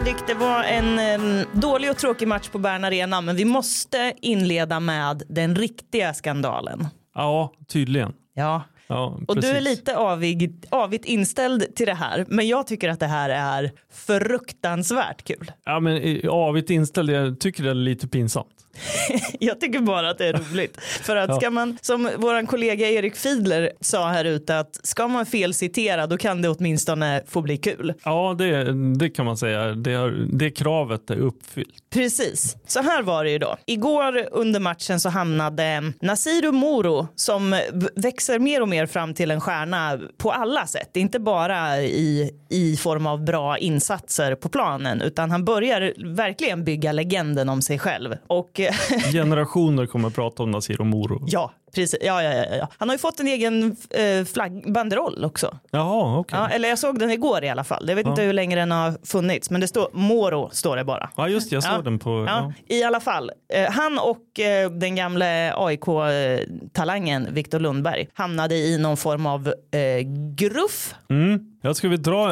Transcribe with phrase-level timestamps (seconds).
[0.00, 4.12] Fredrik, det var en em, dålig och tråkig match på Bern Arena men vi måste
[4.20, 6.86] inleda med den riktiga skandalen.
[7.14, 8.12] Ja, tydligen.
[8.34, 8.62] Ja.
[8.86, 13.00] Ja, Och du är lite avig, avigt inställd till det här men jag tycker att
[13.00, 15.52] det här är fruktansvärt kul.
[15.64, 17.10] Ja, men avigt inställd.
[17.10, 18.59] Jag tycker det är lite pinsamt.
[19.38, 20.80] Jag tycker bara att det är roligt.
[20.80, 25.26] För att ska man, som vår kollega Erik Fiedler sa här ute, att ska man
[25.26, 27.94] felcitera då kan det åtminstone få bli kul.
[28.04, 29.64] Ja, det, det kan man säga.
[29.64, 31.74] Det, det kravet är uppfyllt.
[31.90, 32.56] Precis.
[32.66, 33.56] Så här var det ju då.
[33.66, 37.60] Igår under matchen så hamnade Nasiru Moro som
[37.96, 40.96] växer mer och mer fram till en stjärna på alla sätt.
[40.96, 46.92] Inte bara i, i form av bra insatser på planen utan han börjar verkligen bygga
[46.92, 48.16] legenden om sig själv.
[48.26, 48.59] Och
[49.12, 51.24] Generationer kommer att prata om Nasir Moro.
[51.26, 52.00] ja, precis.
[52.02, 52.68] Ja, ja, ja, ja.
[52.78, 55.58] Han har ju fått en egen eh, flagg, banderoll också.
[55.70, 56.38] Jaha, okej.
[56.38, 57.84] Ja, eller jag såg den igår i alla fall.
[57.88, 58.10] Jag vet Ja.
[58.10, 61.10] inte hur länge den har funnits men det står Moro står det bara.
[61.16, 61.56] Ja, just det.
[61.56, 62.28] Jag såg den på...
[62.66, 68.96] I alla fall, eh, han och eh, den gamle AIK-talangen Viktor Lundberg hamnade i någon
[68.96, 70.94] form av eh, gruff.
[71.10, 71.40] Mm.
[71.62, 72.28] Ja, ska vi dra...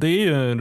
[0.00, 0.56] Det är ju...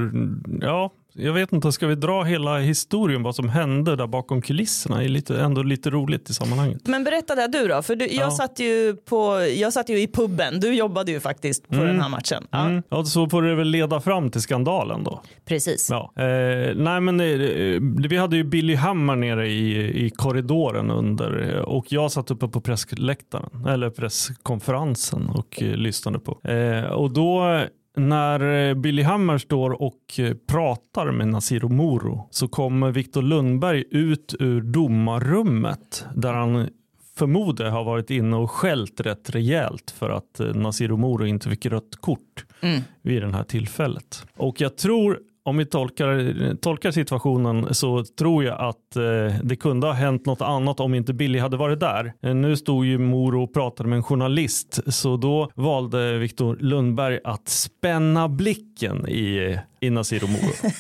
[0.62, 1.72] Ja, jag vet inte.
[1.72, 4.98] Ska vi dra hela historien vad som hände där bakom kulisserna?
[4.98, 6.88] Det är lite, ändå lite roligt i sammanhanget.
[6.88, 8.32] Men berätta det du då, för du, jag, Ja.
[8.32, 10.60] satt ju på, jag satt ju i puben.
[10.60, 12.48] Du jobbade ju faktiskt på den här matchen.
[12.52, 12.84] Ja, Mm.
[12.90, 15.22] Ja, så får det väl leda fram till skandalen då.
[15.46, 15.88] Precis.
[15.92, 16.14] Ja.
[16.16, 21.62] Eh, nej men eh, vi hade ju Billy Hammar nere i, i korridoren under eh,
[21.62, 26.50] och jag satt uppe på pressläktaren eller presskonferensen och eh, lyssnade på.
[26.50, 27.62] Eh, och då
[27.98, 33.84] när eh, Billy Hammar står och eh, pratar med Nasiro Moro så kommer Viktor Lundberg
[33.92, 36.70] ut ur domarrummet där han
[37.16, 41.66] förmodar har varit inne och skällt rätt rejält för att eh, Nasiro Moro inte fick
[41.66, 42.82] rött kort Mm.
[43.02, 44.26] vid det här tillfället.
[44.38, 49.88] Och jag tror, om vi tolkar, tolkar situationen så tror jag att eh, det kunde
[49.88, 52.14] ha hänt något annat om inte Billy hade varit där.
[52.22, 57.20] Eh, nu stod ju Moro och pratade med en journalist så då valde Viktor Lundberg
[57.24, 60.72] att spänna blicken i, i Moro.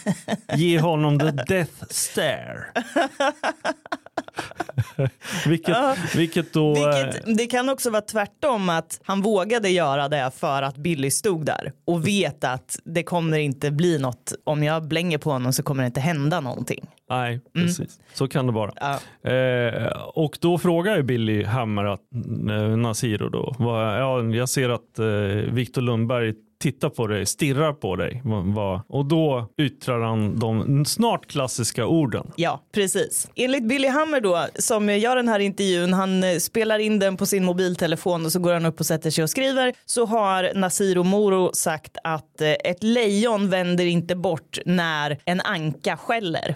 [0.57, 2.66] Ge honom the death stare.
[5.47, 6.75] vilket, vilket då...
[6.75, 11.12] eh, Vilket, det kan också vara tvärtom att han vågade göra det för att Billy
[11.12, 14.34] stod där och vet att det kommer inte bli något.
[14.44, 16.85] Om jag blänger på honom så kommer det inte hända någonting.
[17.09, 18.00] Nej, precis.
[18.13, 18.72] Så kan det vara.
[19.24, 19.29] Ja.
[19.31, 22.00] Eh, och då frågar ju Billy Hammar att,
[22.50, 25.06] eh, Nasiro då, vad, ja, jag ser att eh,
[25.53, 28.23] Viktor Lundberg tittar på dig, stirrar på dig.
[28.88, 32.31] Och då yttrar han de snart klassiska orden.
[32.35, 33.27] Ja, precis.
[33.35, 37.25] Enligt Billy Hammer då, som gör den här intervjun, han eh, spelar in den på
[37.25, 41.03] sin mobiltelefon och så går han upp och sätter sig och skriver, så har Nasiro
[41.03, 46.55] Moro sagt att eh, ett lejon vänder inte bort när en anka skäller.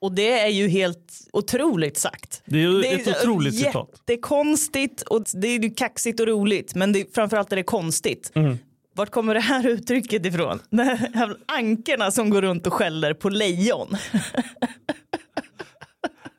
[0.00, 2.42] Och det är ju helt otroligt sagt.
[2.44, 3.90] Det är ju ett otroligt citat.
[3.92, 8.32] Jättekonstigt och det är kaxigt och roligt, men det, framförallt är det konstigt.
[8.34, 8.58] Mm.
[8.94, 10.60] Vart kommer det här uttrycket ifrån?
[11.46, 13.96] Ankorna som går runt och skäller på lejon.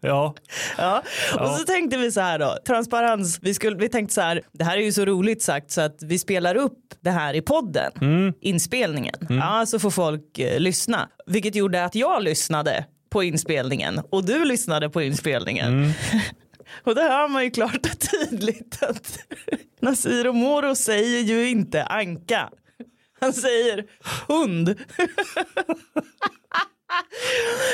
[0.05, 0.35] Ja,
[0.77, 1.03] Ja.
[1.39, 4.63] Och så tänkte vi så här då, transparens, vi, skulle, vi tänkte så här, det
[4.63, 7.91] här är ju så roligt sagt så att vi spelar upp det här i podden,
[8.41, 9.15] inspelningen.
[9.29, 11.09] Ja, så får folk eh, lyssna.
[11.25, 15.93] Vilket gjorde att jag lyssnade på inspelningen och du lyssnade på inspelningen.
[16.83, 19.19] och då hör man ju klart och tydligt att
[19.79, 22.49] Nasir Moro säger ju inte anka.
[23.19, 23.85] Han säger
[24.27, 24.69] hund.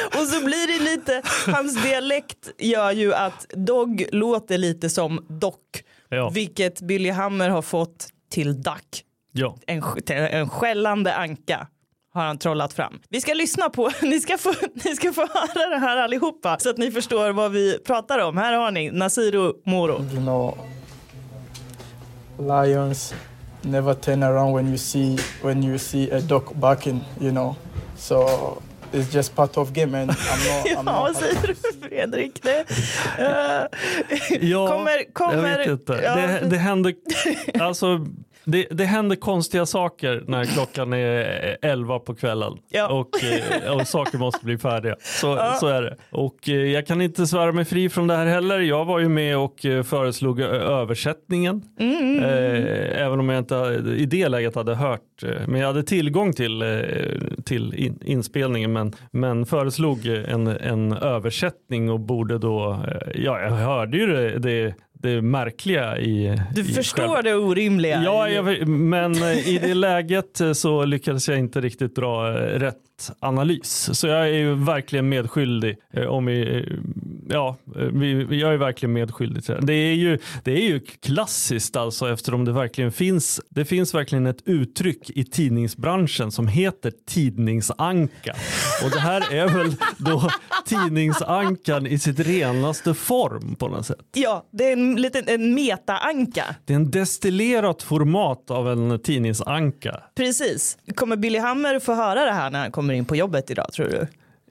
[0.06, 5.84] Och så blir det lite, hans dialekt gör ju att dog låter lite som dock.
[6.10, 6.30] Ja.
[6.30, 9.04] Vilket Billy Hammer har fått till duck.
[9.32, 9.58] ja.
[9.68, 11.68] En, en skällande anka
[12.20, 13.00] har han trollat fram.
[13.10, 14.54] Vi ska lyssna på, ni ska, få,
[14.86, 18.38] ni ska få höra det här allihopa så att ni förstår vad vi pratar om.
[18.38, 20.02] Här har ni Nasiru Moro.
[20.12, 20.58] you know
[22.40, 23.14] lions
[23.62, 27.56] never turn around when you see when you see a dog barking you know
[27.98, 28.28] so
[28.92, 30.66] it's just part of game and I'm not.
[30.66, 31.56] I'm Ja, not vad säger du
[31.90, 32.44] Fredrik?
[32.44, 32.60] Det,
[33.20, 35.94] eh, Ja, kommer, kommer, jag vet inte.
[36.04, 36.94] Ja, Det, det, händer,
[37.62, 38.06] alltså,
[38.52, 42.88] det, det händer konstiga saker när klockan är 11 på kvällen Ja.
[42.88, 44.96] och, eh, och saker måste bli färdiga.
[45.00, 45.96] Så, så är det.
[46.12, 48.60] Och eh, jag kan inte svära mig fri från det här heller.
[48.60, 51.62] Jag var ju med och eh, föreslog översättningen.
[51.80, 55.02] Mm, Eh, även om jag inte i det läget hade hört.
[55.48, 56.64] Men jag hade tillgång till,
[57.46, 62.84] till in, inspelningen men, men föreslog en, en översättning och borde då,
[63.16, 68.04] ja jag hörde ju det, det, det märkliga i du i förstår själva- det orimliga.
[68.04, 72.60] Ja, jag, men eh, i det läget eh, så lyckades jag inte riktigt dra eh,
[72.60, 72.76] rätt
[73.20, 73.90] analys.
[74.00, 75.78] Så jag är ju verkligen medskyldig.
[75.94, 76.74] eh, Om vi, eh,
[77.30, 79.62] ja, eh, vi, jag är verkligen medskyldig till det.
[79.66, 84.26] Det är ju, det är ju klassiskt alltså eftersom det verkligen finns, det finns verkligen
[84.26, 88.36] ett uttryck i tidningsbranschen som heter tidningsanka.
[88.84, 90.30] Och det här är väl då
[90.66, 94.00] tidningsankan i sitt renaste form på något sätt.
[94.14, 96.56] ja, det är en liten en meta-anka.
[96.66, 100.04] Det är en destillerat format av en tidningsanka.
[100.16, 100.78] Precis.
[100.96, 103.86] Kommer Billy Hammer få höra det här när han kommer in på jobbet idag tror
[103.86, 104.08] du?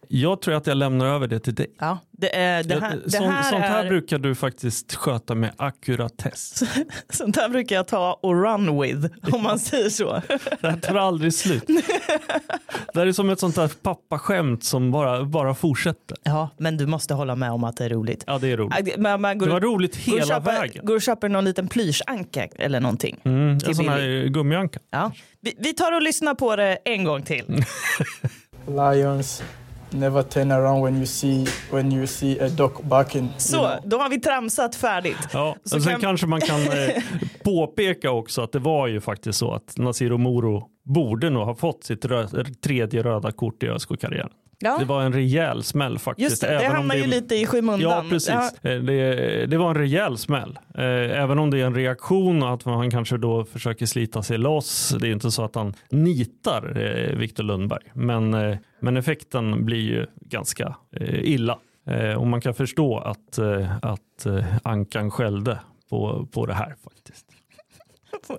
[0.08, 1.66] Jag tror att jag lämnar över det till dig.
[1.78, 1.99] Ja.
[2.10, 5.52] Det, är, det här, det sånt, här sånt här är, brukar du faktiskt sköta med
[5.56, 6.62] ackuratess.
[7.10, 10.22] sånt här brukar jag ta och run with om man säger så.
[10.60, 11.64] Det här tar aldrig slut.
[12.94, 16.16] Det här är som ett sånt där pappaskämt som bara, bara fortsätter.
[16.22, 18.25] Ja, men du måste hålla med om att det är roligt.
[18.26, 18.96] Ja, det är roligt.
[18.99, 20.87] Man, man går, Det var roligt går hela köper, vägen.
[20.87, 23.20] Går och köper någon liten plyschanka eller någonting.
[23.25, 24.81] Mm, en sån här gummianka.
[24.90, 25.12] Ja.
[25.40, 27.64] Vi, vi tar och lyssnar på det en gång till.
[28.66, 29.43] Lions
[29.90, 33.23] never turn around when you see when you see a dog barking.
[33.25, 33.70] you Så, know.
[33.85, 35.17] då har vi tramsat färdigt.
[35.32, 37.02] Ja, Så och sen kan- kanske man kan eh,
[37.44, 41.85] påpeka också att det var ju faktiskt så att Nasir Moro borde nog ha fått
[41.85, 42.26] sitt rö
[42.64, 44.31] tredje röda kort i ÖSK-karriären.
[44.60, 44.76] Ja.
[44.78, 46.31] Det var en rejäl smäll faktiskt.
[46.31, 47.81] Just det, det även hamnar ju lite i skymundan.
[47.90, 48.34] Ja, precis.
[48.62, 50.58] Eh, Det, det var en rejäl smäll.
[50.75, 50.84] Eh,
[51.22, 54.94] Även om det är en reaktion att man kanske då försöker slita sig loss.
[55.00, 57.82] Det är inte så att han nitar eh, Viktor Lundberg.
[57.93, 58.31] Men,
[58.81, 60.76] men effekten blir ju ganska
[61.10, 61.58] illa.
[62.16, 63.38] Och man kan förstå att,
[63.82, 64.26] att
[64.62, 65.58] Ankan skällde
[65.90, 67.26] på, på det här faktiskt.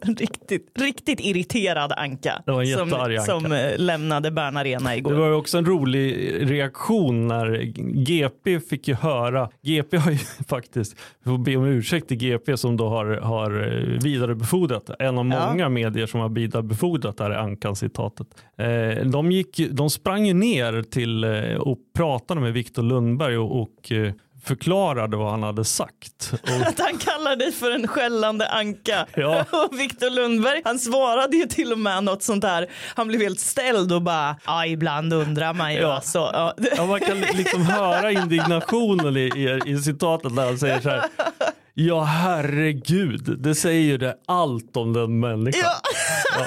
[0.02, 2.42] En riktigt, riktigt irriterad Anka.
[2.46, 3.22] Som, Anka.
[3.22, 5.12] som eh, lämnade Bern Arena igår.
[5.12, 7.62] Det var också en rolig reaktion när
[8.06, 9.50] GP fick ju höra.
[9.62, 10.18] GP har ju
[10.48, 14.90] faktiskt, vi får be om ursäkt till GP som då har, har eh, vidarebefordrat.
[15.00, 15.50] En av Ja.
[15.50, 18.28] många medier som har vidarebefordrat det här Ankan-citatet.
[18.58, 21.26] Eh, de, gick, de sprang ju ner till
[21.60, 23.92] och pratade med Viktor Lundberg och, och
[24.44, 26.33] förklarade vad han hade sagt.
[26.44, 29.06] Och, Att han kallar dig för en skällande anka.
[29.15, 29.45] Ja.
[29.51, 32.68] Och Viktor Lundberg, han svarade ju till och med något sånt där.
[32.95, 35.80] Han blev helt ställd och bara, ja ibland undrar man ju.
[35.80, 35.94] Ja.
[35.94, 36.53] Alltså, ja.
[36.77, 41.03] Ja, man kan liksom höra indignationen i, i, i citatet när han säger så här.
[41.74, 45.62] Ja herregud, det säger ju det allt om den människan.
[46.38, 46.45] Ja.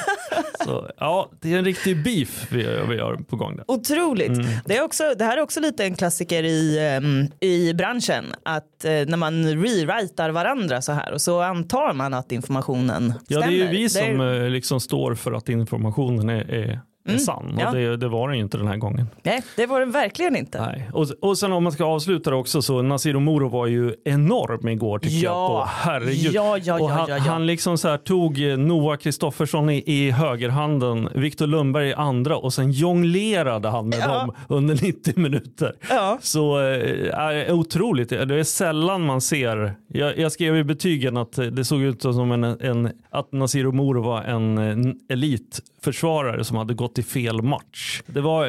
[0.67, 0.73] Ja.
[0.73, 3.65] Så, ja, det är en riktig beef vi, vi har på gång där.
[3.69, 4.29] Otroligt.
[4.29, 4.47] Mm.
[4.65, 8.25] Det, är också, det här är också lite en klassiker i, ehm, i branschen.
[8.43, 13.39] Att eh, när man rewritar varandra så här och så antar man att informationen Ja,
[13.41, 13.57] stämmer.
[13.57, 17.19] det är ju vi som är- eh, liksom står för att informationen är, är, är
[17.19, 17.71] sann och ja.
[17.71, 19.07] det, det var den ju inte den här gången.
[19.23, 20.61] Nej, det var det verkligen inte.
[20.67, 20.91] Nej.
[20.93, 24.69] Och, och sen om man ska avsluta det också så Nasir Moro var ju enorm
[24.69, 25.21] igår tycker Ja.
[25.23, 25.49] jag.
[25.49, 26.33] På, herregud.
[26.35, 27.33] Ja, ja, och han, ja, ja.
[27.33, 32.37] han liksom så här tog eh, Noah Kristoffersson i, i högerhanden, Viktor Lundberg i andra
[32.37, 35.73] och sen jonglerade han med dem under 90 minuter.
[36.21, 38.09] Så eh, är otroligt.
[38.09, 39.75] Det är sällan man ser.
[39.89, 43.65] Jag, jag skrev i betygen att eh, det såg ut som en, en att Nasir
[43.65, 48.03] Moro var en, en elitförsvarare som hade gått i fel match.
[48.07, 48.49] Det, var,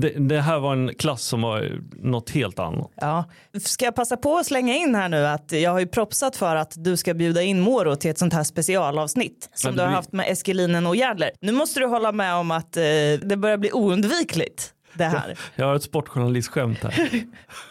[0.00, 2.90] det, det här var en klass som var något helt annat.
[2.94, 3.24] Ja.
[3.60, 6.56] Ska jag passa på att slänga in här nu att jag har ju propsat för
[6.56, 10.12] att du ska bjuda in Moro till ett sånt här specialavsnitt som du har haft
[10.12, 11.30] med Eskelinen och Järdler.
[11.40, 12.82] Nu måste du hålla med om att eh,
[13.22, 15.38] det börjar bli oundvikligt det här.
[15.54, 17.10] Jag har ett sportjournalistskämt här.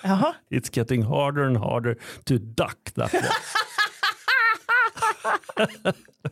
[0.51, 3.11] It's getting harder and harder to duck that.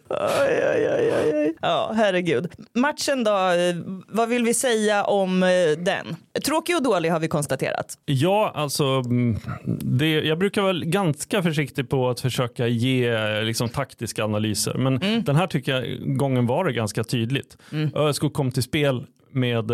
[0.09, 1.55] Oj, oj, oj, oj.
[1.61, 2.51] Ja, herregud.
[2.73, 3.75] Matchen då, eh,
[4.07, 6.15] vad vill vi säga om eh, den?
[6.45, 7.97] Tråkig och dålig har vi konstaterat.
[8.05, 9.37] Ja, alltså mm,
[9.81, 14.73] det, jag brukar vara ganska försiktig på att försöka ge eh, liksom, taktiska analyser.
[14.73, 17.57] Men den här tycker jag gången var det ganska tydligt.
[17.95, 19.71] ÖSK kom till spel med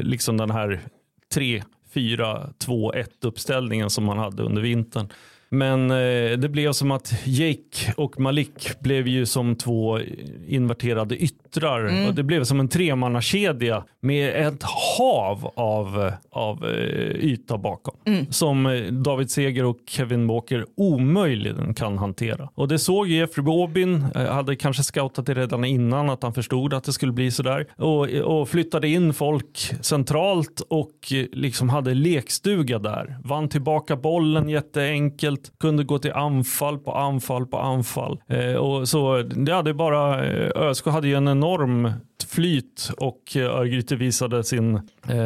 [0.00, 0.80] liksom den här
[1.34, 1.62] 3,
[1.94, 5.08] 4, 2, 1 uppställningen som man hade under vintern.
[5.50, 10.00] Men eh, det blev som att Jake och Malik blev ju som två
[10.46, 11.80] inverterade ytter yttrar.
[11.80, 12.06] Mm.
[12.06, 14.62] Och det blev som en tremannakedja med ett
[14.98, 17.94] hav av, av eh, yta bakom.
[18.06, 18.32] Mm.
[18.32, 22.48] Som eh, David Seger och Kevin Walker omöjligen kan hantera.
[22.54, 26.74] Och det såg Jeffrey Aubin, eh, hade kanske scoutat det redan innan att han förstod
[26.74, 27.66] att det skulle bli sådär.
[27.76, 33.18] Och, och flyttade in folk centralt och liksom hade lekstuga där.
[33.24, 38.20] Vann tillbaka bollen jätteenkelt, kunde gå till anfall på anfall på anfall.
[38.28, 41.92] Eh, och så, ja, det bara, ÖSK hade ju en enorm
[42.28, 44.74] flyt och eh, Örgryte visade sin
[45.08, 45.16] eh,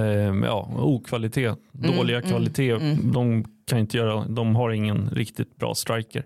[0.44, 2.78] ja, okvalitet, dåliga kvalitet.
[3.02, 6.24] De kan inte göra, de har ingen riktigt bra striker.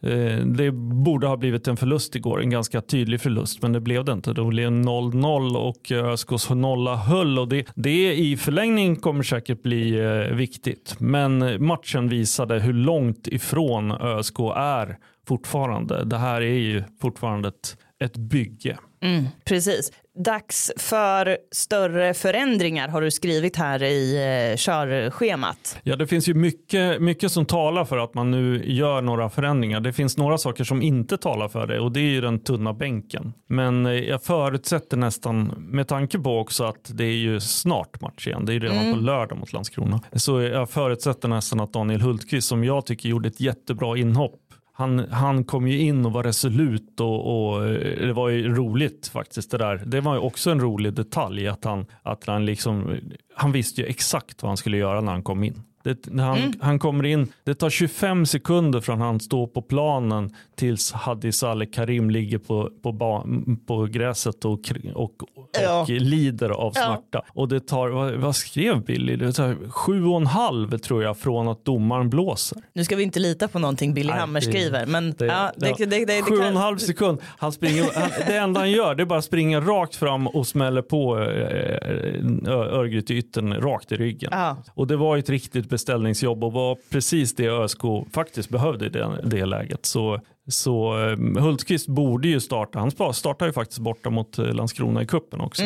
[0.00, 0.70] Eh, det
[1.04, 4.32] borde ha blivit en förlust igår, en ganska tydlig förlust, men det blev det inte.
[4.32, 9.98] Det blev 0-0 och ÖSKs nolla höll och det, det i förlängning kommer säkert bli
[9.98, 10.96] eh, viktigt.
[10.98, 14.96] Men matchen visade hur långt ifrån ÖSK är
[15.28, 16.04] fortfarande.
[16.04, 18.78] Det här är ju fortfarande ett, ett bygge.
[19.00, 19.92] Mm, precis.
[20.24, 24.16] Dags för större förändringar har du skrivit här i
[24.50, 25.78] eh, körschemat.
[25.82, 29.80] Ja, det finns ju mycket, mycket som talar för att man nu gör några förändringar.
[29.80, 32.74] Det finns några saker som inte talar för det och det är ju den tunna
[32.74, 33.32] bänken.
[33.46, 38.26] Men eh, jag förutsätter nästan, med tanke på också att det är ju snart match
[38.26, 42.00] igen, det är ju redan på lördag mot Landskrona, så jag förutsätter nästan att Daniel
[42.00, 44.47] Hultqvist, som jag tycker gjorde ett jättebra inhopp,
[44.78, 49.08] han, han kom ju in och var resolut och, och eh, det var ju roligt
[49.08, 49.82] faktiskt det där.
[49.86, 52.98] Det var ju också en rolig detalj att han, att han liksom, eh,
[53.34, 55.62] han visste ju exakt vad han skulle göra när han kom in.
[55.88, 60.34] Det, när han, han kommer in, det tar 25 sekunder från han står på planen
[60.56, 63.24] tills Hadi Saleh Karim ligger på, på, ba,
[63.66, 64.60] på gräset och,
[64.94, 65.86] och, och, Ja.
[65.88, 67.22] lider av smärta.
[67.28, 69.16] Och det tar, vad, vad skrev Billy?
[69.16, 72.58] Det tar sju och en halv tror jag från att domaren blåser.
[72.72, 75.68] Nu ska vi inte lita på någonting Billy Nej, Hammer skriver, men Det, ja, det,
[75.68, 75.74] ja.
[75.78, 77.18] det, det, det, Sju och en halv sekund.
[77.38, 80.82] Han springer, han, det enda han gör det är bara springa rakt fram och smäller
[80.82, 84.30] på äh, Örgryte yttern rakt i ryggen.
[84.32, 84.56] Ja.
[84.74, 87.80] Och det var ett riktigt beställningsjobb och var precis det ÖSK
[88.12, 89.86] faktiskt behövde i det, det läget.
[89.86, 92.78] Så, så eh, Hultqvist borde ju starta.
[92.78, 95.62] Han startar ju faktiskt borta mot eh, Landskrona i kuppen också.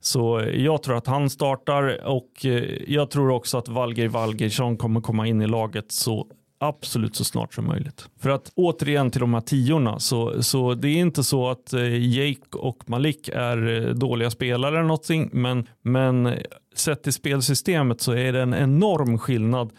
[0.00, 2.46] Så eh, jag tror att han startar och
[2.86, 6.26] jag tror också att Valgeir Valgeirsson kommer komma in i laget så
[6.60, 8.08] absolut så snart som möjligt.
[8.20, 12.56] För att återigen till de här tiorna så, så det är inte så att Jake
[12.56, 16.34] och Malik är dåliga spelare eller någonting men, men
[16.78, 19.72] sett till spelsystemet så är det en enorm skillnad.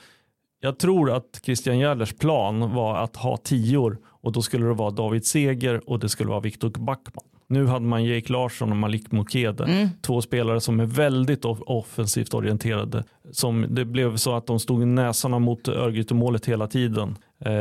[0.60, 4.92] Jag tror att Christian Järlers plan var att ha tior och då skulle det vara
[4.92, 7.26] David Seger och det skulle vara Viktor Backman.
[7.48, 9.90] Nu hade man Jake Larsson och Malik Mokede.
[10.02, 13.04] Två spelare som är väldigt off- offensivt orienterade.
[13.32, 17.16] Som det blev så att de stod näsarna mot Örgryte-målet hela tiden.
[17.40, 17.52] Eh,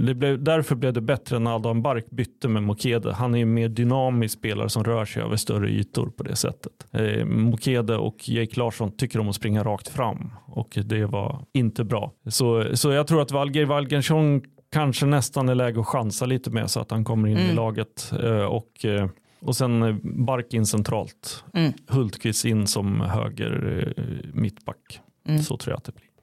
[0.00, 3.12] det blev, därför blev det bättre när Adam Bark bytte med Mokede.
[3.14, 6.72] Han är en mer dynamisk spelare som rör sig över större ytor på det sättet.
[6.92, 11.84] Eh, Mokede och Jake Larsson tycker om att springa rakt fram och det var inte
[11.84, 12.12] bra.
[12.28, 14.42] Så, så jag tror att Valgeir Valgensson
[14.74, 18.12] kanske nästan är läge att chansa lite med så att han kommer in i laget
[18.22, 19.08] eh, och eh,
[19.40, 21.44] och sen eh, Bark in centralt.
[21.54, 21.72] Mm.
[21.88, 23.94] Hultqvist in som höger
[24.32, 25.00] mittback.
[25.28, 25.42] Mm.
[25.42, 26.13] Så tror jag att det blir.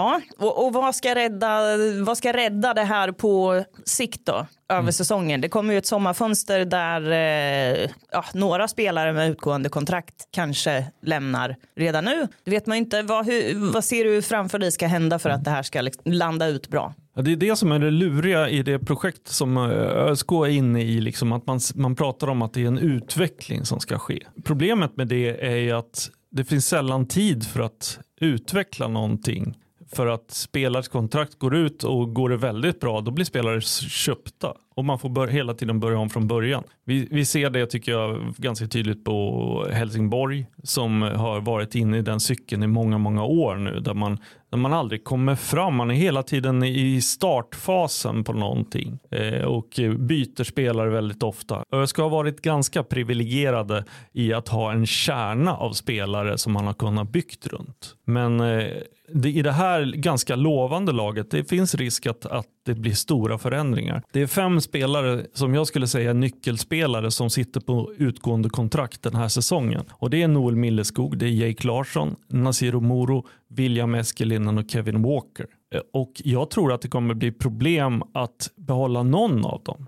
[0.00, 1.60] Ja, och, och vad, ska rädda,
[2.04, 4.92] vad ska rädda det här på sikt då, över Mm.
[4.92, 5.40] säsongen?
[5.40, 11.56] Det kommer ju ett sommarfönster där eh, ja, några spelare med utgående kontrakt kanske lämnar
[11.76, 12.28] redan nu.
[12.44, 13.02] Det vet man ju inte.
[13.02, 16.02] Vad, hur, vad ser du framför dig ska hända för att det här ska liksom
[16.12, 16.94] landa ut bra?
[17.16, 19.62] Ja, det är det som är det luriga i det projekt som eh,
[20.10, 21.00] ÖSK är inne i.
[21.00, 24.18] Liksom att man, man pratar om att det är en utveckling som ska ske.
[24.44, 29.56] Problemet med det är ju att det finns sällan tid för att utveckla någonting.
[29.92, 34.54] För att spelares kontrakt går ut och går det väldigt bra då blir spelare köpta.
[34.74, 36.64] Och man får bör, hela tiden börja om från början.
[36.84, 42.02] Vi, vi ser det tycker jag ganska tydligt på Helsingborg som har varit inne i
[42.02, 43.80] den cykeln i många, många år nu.
[43.80, 44.18] Där man,
[44.50, 45.74] där man aldrig kommer fram.
[45.74, 48.98] Man är hela tiden i startfasen på någonting.
[49.10, 51.64] Eh, och byter spelare väldigt ofta.
[51.72, 56.74] ÖSK har varit ganska privilegierade i att ha en kärna av spelare som man har
[56.74, 57.96] kunnat byggt runt.
[58.04, 58.66] Men eh,
[59.14, 63.38] det, i det här ganska lovande laget, det finns risk att, att det blir stora
[63.38, 64.02] förändringar.
[64.12, 69.14] Det är fem spelare som jag skulle säga nyckelspelare som sitter på utgående kontrakt den
[69.14, 69.84] här säsongen.
[69.92, 75.02] Och det är Noel Milleskog, det är Jake Larsson, Nasiro Moro, William Eskelinen och Kevin
[75.02, 75.46] Walker.
[75.92, 79.86] Och jag tror att det kommer bli problem att behålla någon av dem.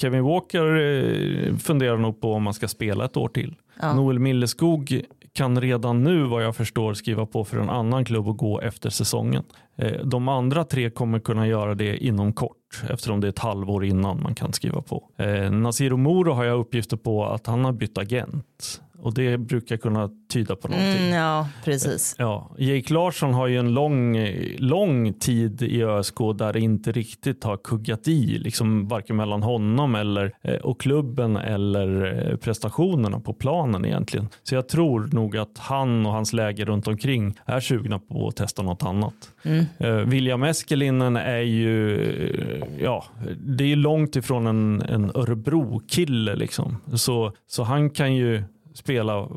[0.00, 3.54] Kevin Walker eh, funderar nog på om man ska spela ett år till.
[3.80, 3.94] Ja.
[3.94, 5.02] Noel Milleskog
[5.34, 8.90] kan redan nu vad jag förstår skriva på för en annan klubb och gå efter
[8.90, 9.44] säsongen.
[9.76, 13.84] Eh, de andra tre kommer kunna göra det inom kort eftersom det är ett halvår
[13.84, 15.10] innan man kan skriva på.
[15.16, 19.76] Eh, Nasir Moro har jag uppgifter på att han har bytt agent och det brukar
[19.76, 21.06] kunna tyda på någonting.
[21.06, 22.14] Mm, ja, precis.
[22.18, 24.18] Ja, Jake Larsson har ju en lång,
[24.58, 29.94] lång tid i ÖSK där det inte riktigt har kuggat i, liksom varken mellan honom
[29.94, 34.28] eller, eh, och klubben eller eh, prestationerna på planen egentligen.
[34.42, 38.36] Så jag tror nog att han och hans läge runt omkring är sugna på att
[38.36, 39.14] testa något annat.
[39.42, 40.10] Mm.
[40.10, 43.04] William Eskelinen är ju, ja,
[43.38, 46.76] det är långt ifrån en, en Örebro-kille liksom.
[46.94, 48.42] Så, så han kan ju
[48.74, 49.28] spela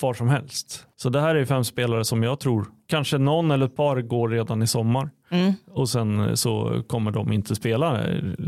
[0.00, 0.86] var som helst.
[0.96, 4.28] Så det här är fem spelare som jag tror kanske någon eller ett par går
[4.28, 5.10] redan i sommar.
[5.30, 5.52] Mm.
[5.70, 8.00] Och sen så kommer de inte spela,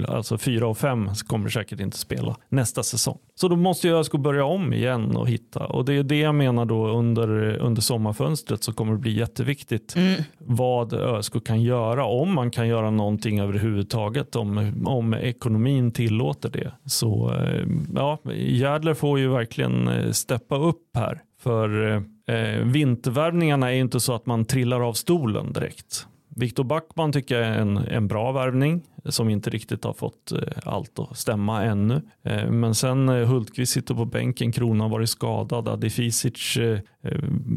[0.08, 3.18] alltså fyra och fem kommer säkert inte spela nästa säsong.
[3.34, 5.66] Så då måste jag ska börja om igen och hitta.
[5.66, 9.96] Och det är det jag menar då under, under sommarfönstret så kommer det bli jätteviktigt
[9.96, 10.22] Mm.
[10.38, 16.72] vad ÖSK kan göra, om man kan göra någonting överhuvudtaget, om, om ekonomin tillåter det.
[16.87, 21.20] Så eh, ja, Jädler får ju verkligen eh, steppa upp här.
[21.42, 21.96] För
[22.26, 26.06] eh, vintervärvningarna är inte så att man trillar av stolen direkt.
[26.37, 30.38] Viktor Backman tycker jag är en, en bra värvning som inte riktigt har fått eh,
[30.64, 32.02] allt att stämma ännu.
[32.22, 36.58] Eh, men sen eh, Hultqvist sitter på bänken, Krona har varit skadad, Adifisic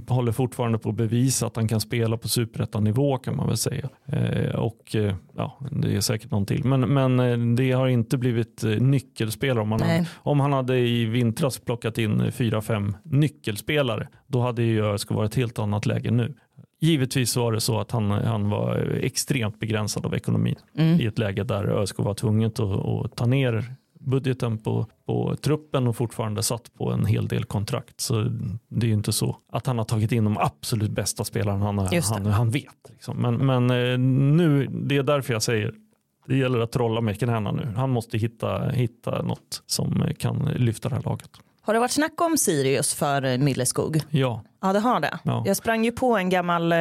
[0.07, 3.89] håller fortfarande på att bevisa att han kan spela på superettanivå kan man väl säga.
[4.57, 4.95] Och
[5.35, 6.65] ja, det är säkert någon till.
[6.65, 9.61] Men, men det har inte blivit nyckelspelare.
[9.61, 14.63] Om, man hade, om han hade i vintras plockat in fyra, fem nyckelspelare, då hade
[14.63, 16.33] ju ÖSK varit ett helt annat läge nu.
[16.83, 21.01] Givetvis var det så att han, han var extremt begränsad av ekonomin Mm.
[21.01, 23.65] i ett läge där ÖSK var tvunget att, att ta ner
[23.99, 28.01] budgeten på, på truppen och fortfarande satt på en hel del kontrakt.
[28.01, 28.21] Så
[28.69, 31.79] det är ju inte så att han har tagit in de absolut bästa spelarna han,
[31.79, 32.89] han, han vet.
[32.89, 33.17] Liksom.
[33.17, 33.97] Men, men eh,
[34.37, 35.73] nu, det är därför jag säger
[36.27, 37.73] det gäller att trolla med knäna nu.
[37.75, 41.29] Han måste hitta, hitta något som kan lyfta det här laget.
[41.61, 44.01] Har det varit snack om Sirius för eh, Milleskog?
[44.09, 45.19] Ja, Ja det har det.
[45.23, 45.43] Ja.
[45.45, 46.77] Jag sprang ju på en gammal eh,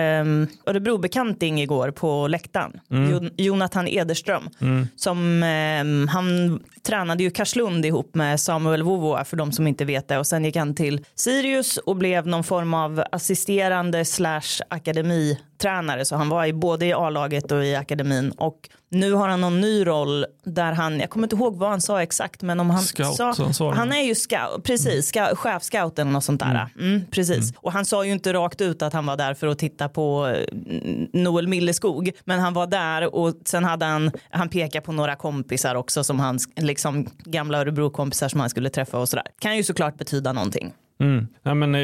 [0.67, 2.81] Örebrobekanting igår på läktaren.
[2.89, 4.49] Jo- Jonathan Ederström.
[4.97, 10.09] Som, eh, han tränade ju Karlslund ihop med Samuel Vovoa för de som inte vet
[10.09, 10.19] det.
[10.19, 16.05] Och sen gick han till Sirius och blev någon form av assisterande slash akademitränare.
[16.05, 18.31] Så han var i, både i A-laget och i akademin.
[18.31, 21.81] Och nu har han någon ny roll där han, jag kommer inte ihåg vad han
[21.81, 26.11] sa exakt men om han Scout, sa, han är ju scout, precis, ska, chefscout eller
[26.11, 26.69] något sånt där.
[26.81, 27.53] Mm, precis.
[27.57, 30.27] Och han sa ju inte rakt ut att han var där för att titta på
[30.27, 30.79] eh,
[31.13, 32.11] Noel Milleskog.
[32.25, 36.21] Men han var där och sen hade han, han pekat på några kompisar också som
[36.21, 39.27] hans liksom gamla Örebro-kompisar som han skulle träffa och sådär.
[39.39, 40.73] Kan ju såklart betyda någonting.
[41.01, 41.27] Mm.
[41.43, 41.81] Nej, men, eh,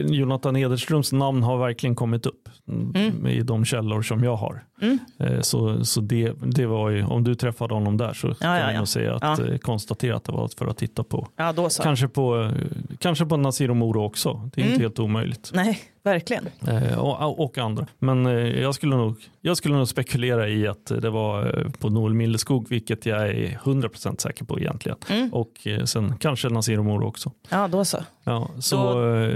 [0.00, 3.26] Jonathan Ederströms namn har verkligen kommit upp mm.
[3.26, 4.64] i de källor som jag har.
[4.82, 4.98] Mm.
[5.18, 8.58] Eh, så så det, det var ju, om du träffade honom där så kan ja,
[8.60, 8.78] jag ja.
[8.78, 9.46] nog säga att, Ja.
[9.46, 11.28] eh, konstatera att det var för att titta på.
[11.36, 11.68] Ja.
[11.82, 12.50] Kanske på,
[12.98, 14.50] kanske på Nasir Moro också.
[14.54, 14.72] Det är Mm.
[14.74, 15.50] inte helt omöjligt.
[15.54, 16.48] Nej, verkligen.
[16.68, 17.86] Eh, och, och andra.
[17.98, 18.24] Men
[18.60, 23.06] jag, skulle nog, jag skulle nog spekulera i att det var på Noel Milleskog, vilket
[23.06, 24.98] jag är 100% säker på egentligen.
[25.10, 25.32] Mm.
[25.32, 25.52] Och
[25.84, 27.30] sen kanske Nasir Moro också.
[27.48, 27.98] Ja då så.
[28.24, 29.28] Ja, så Då-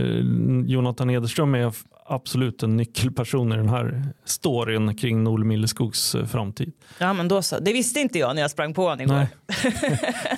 [0.66, 1.72] Jonathan Ederström är
[2.08, 6.72] absolut en nyckelperson i den här storyn kring Noel Milleskogs eh, framtid.
[6.98, 7.58] Ja men då så.
[7.58, 9.26] Det visste inte jag när jag sprang på honom igår.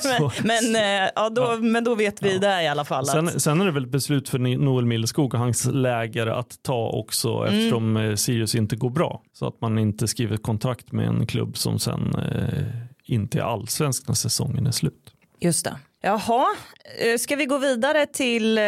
[0.44, 1.56] Men, men, eh, ja, då, Ja.
[1.56, 2.38] men då vet vi Ja.
[2.40, 3.00] det i alla fall.
[3.00, 6.62] att- Sen, sen är det väl ett beslut för Noel Milleskog och hans läger att
[6.62, 7.54] ta också Mm.
[7.58, 9.22] eftersom eh, Sirius inte går bra.
[9.32, 12.64] Så att man inte skriver kontrakt med en klubb som sen eh,
[13.04, 15.12] inte är allsvensk när säsongen är slut.
[15.40, 15.76] Just det.
[16.02, 16.46] Jaha,
[16.98, 18.64] eh, ska vi gå vidare till eh,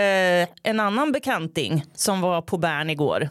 [0.63, 3.29] en annan bekanting som var på Bern igår.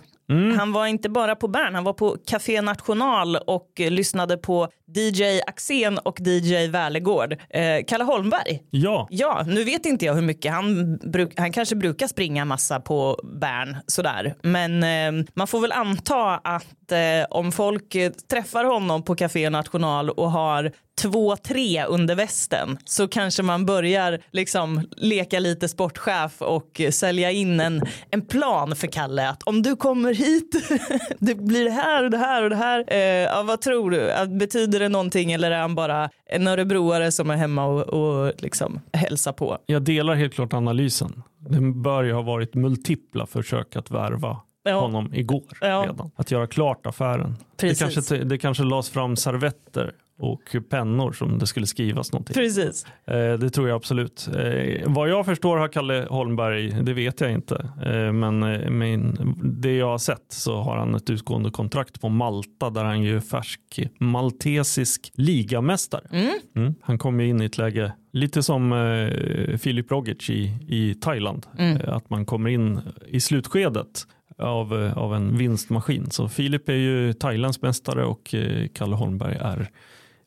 [0.58, 4.68] Han var inte bara på Bern, han var på Café National och eh, lyssnade på
[4.96, 7.34] DJ Axén och DJ Välegård.
[7.50, 8.62] Eh, Kalle Holmberg.
[8.70, 12.80] Ja, Ja, nu vet inte jag hur mycket han, bruk, han kanske brukar springa massa
[12.80, 14.36] på Bern sådär.
[14.42, 19.50] Men eh, man får väl anta att eh, om folk eh, träffar honom på Café
[19.50, 26.42] National och har två, tre under västen så kanske man börjar liksom leka lite sportchef
[26.42, 30.56] och sälja in en, en plan för Kalle att om du kommer hit,
[31.20, 32.86] det blir det här och det här och det här.
[32.88, 34.38] Eh, ja, vad tror du?
[34.38, 38.80] Betyder det någonting eller är han bara en örebroare som är hemma och, och liksom
[38.94, 39.58] hälsar på?
[39.66, 41.24] jag delar helt klart analysen.
[41.40, 44.80] Det bör ju ha varit multipla försök att värva Ja.
[44.82, 45.86] honom igår Ja.
[45.88, 46.12] redan.
[46.16, 47.36] Att göra klart affären.
[47.56, 47.94] Det Precis.
[47.96, 49.92] kanske, det kanske lades fram servetter
[50.22, 52.34] och pennor som det skulle skrivas någonting.
[52.34, 52.86] Precis.
[53.08, 54.30] Eh, det tror jag absolut.
[54.38, 58.40] Eh, vad jag förstår har Kalle Holmberg, det vet jag inte, eh, men,
[58.80, 59.18] men
[59.62, 63.16] det jag har sett så har han ett utgående kontrakt på Malta där han ju
[63.16, 63.62] är färsk
[64.00, 66.02] maltesisk ligamästare.
[66.12, 66.34] Mm.
[66.56, 66.76] Mm.
[66.82, 71.46] Han kom ju in i ett läge lite som eh, Filip Rogic i, i Thailand,
[71.58, 71.82] Mm.
[71.88, 74.08] att man kommer in i slutskedet
[74.38, 76.12] av, av en vinstmaskin.
[76.12, 78.36] Så Filip är ju Thailands mästare och
[78.74, 79.70] Kalle Holmberg är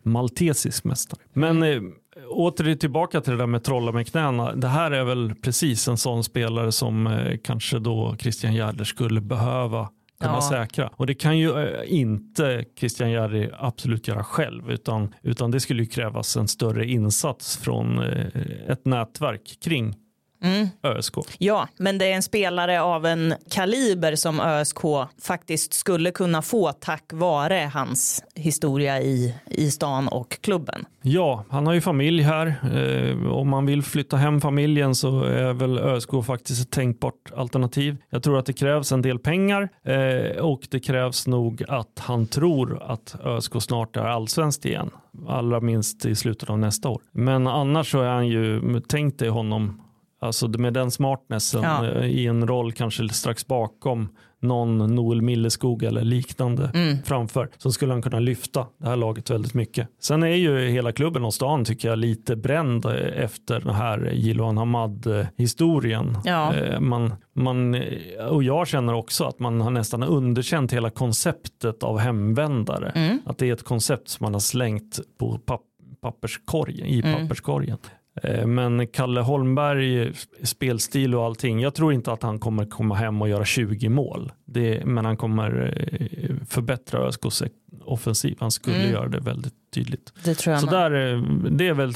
[0.05, 1.21] maltesisk mästare.
[1.33, 1.81] Men eh,
[2.29, 4.55] åter tillbaka till det där med trolla med knäna.
[4.55, 9.21] Det här är väl precis en sån spelare som eh, kanske då Christian Gärder skulle
[9.21, 9.89] behöva
[10.21, 10.49] kunna Ja.
[10.51, 10.91] säkra.
[10.97, 15.83] Och det kan ju eh, inte Christian Gärder absolut göra själv utan, utan det skulle
[15.83, 18.27] ju krävas en större insats från eh,
[18.69, 19.95] ett nätverk kring
[20.43, 20.69] Mm.
[20.83, 21.15] ÖSK.
[21.39, 24.79] Ja, men det är en spelare av en kaliber som ÖSK
[25.23, 30.85] faktiskt skulle kunna få tack vare hans historia i, i stan och klubben.
[31.03, 32.47] Ja, han har ju familj här.
[32.75, 37.97] Eh, om man vill flytta hem familjen så är väl ÖSK faktiskt ett tänkbart alternativ.
[38.11, 42.27] Jag tror att det krävs en del pengar eh, och det krävs nog att han
[42.27, 44.91] tror att ÖSK snart är allsvenskt igen.
[45.29, 47.03] Allra minst i slutet av nästa år.
[47.13, 49.84] Men annars så är han ju, tänk dig honom
[50.25, 51.87] Alltså med den smartnessen Ja.
[51.91, 54.09] eh, i en roll kanske strax bakom
[54.41, 57.03] någon Noel Milleskog eller liknande Mm.
[57.05, 59.89] framför så skulle han kunna lyfta det här laget väldigt mycket.
[60.01, 62.93] Sen är ju hela klubben och stan tycker jag lite bränd eh,
[63.25, 66.19] efter den här Jiloan Hamad historien.
[66.25, 66.55] Ja.
[66.55, 67.83] Eh, Man, man,
[68.31, 72.89] och jag känner också att man har nästan underkänt hela konceptet av hemvändare.
[72.95, 73.19] Mm.
[73.27, 75.61] Att det är ett koncept som man har slängt på papp,
[76.03, 77.23] papperskorgen, i Mm.
[77.23, 77.79] papperskorgen.
[78.23, 81.61] Eh, Men Kalle Holmberg, spelstil och allting.
[81.61, 84.33] Jag tror inte att han kommer komma hem och göra 20 mål.
[84.45, 87.43] Det, men han kommer eh, förbättra ÖSKs
[87.85, 88.37] offensiv.
[88.41, 88.91] Han skulle Mm.
[88.93, 90.13] göra det väldigt tydligt.
[90.25, 90.75] Det tror jag Så med.
[90.93, 91.95] där, eh, det är väl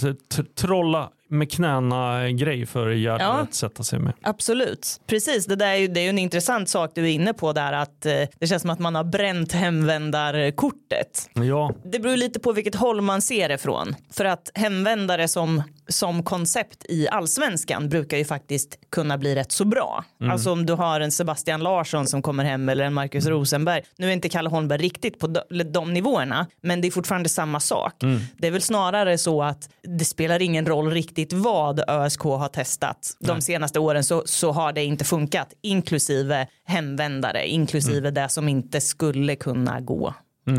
[0.54, 3.30] trolla med knäna grej för Gärde Ja.
[3.30, 4.12] att sätta sig med.
[4.22, 5.46] Absolut, precis.
[5.46, 7.72] Det, där är ju, det är ju en intressant sak du är inne på där
[7.72, 11.30] att eh, det känns som att man har bränt hemvändarkortet.
[11.34, 13.94] Ja, Det beror lite på vilket håll man ser det från.
[14.10, 19.64] För att hemvändare som, som koncept i allsvenskan brukar ju faktiskt kunna bli rätt så
[19.64, 20.04] bra.
[20.30, 23.82] Alltså om du har en Sebastian Larsson som kommer hem eller en Marcus Rosenberg.
[23.98, 27.60] Nu är inte Kalle Holmberg riktigt på de, de nivåerna men det är fortfarande samma
[27.60, 27.94] sak.
[28.36, 33.16] Det är väl snarare så att det spelar ingen roll riktigt vad ÖSK har testat.
[33.20, 38.80] De senaste åren så, så har det inte funkat inklusive hemvändare, inklusive det som inte
[38.80, 40.14] skulle kunna gå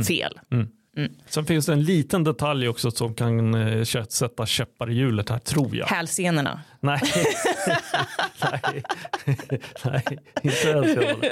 [0.08, 0.40] fel.
[1.30, 5.40] sen finns det en liten detalj också som kan eh, sätta käppar i hjulet här
[5.40, 5.86] tror jag.
[5.86, 6.62] Hälsenorna.
[6.80, 7.02] Nej,
[8.52, 8.84] nej,
[9.86, 10.04] nej
[10.44, 11.26] inte jag.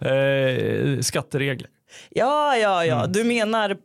[0.96, 1.68] eh, Skatteregler.
[2.10, 3.06] Ja, ja, ja.
[3.06, 3.76] Du menar,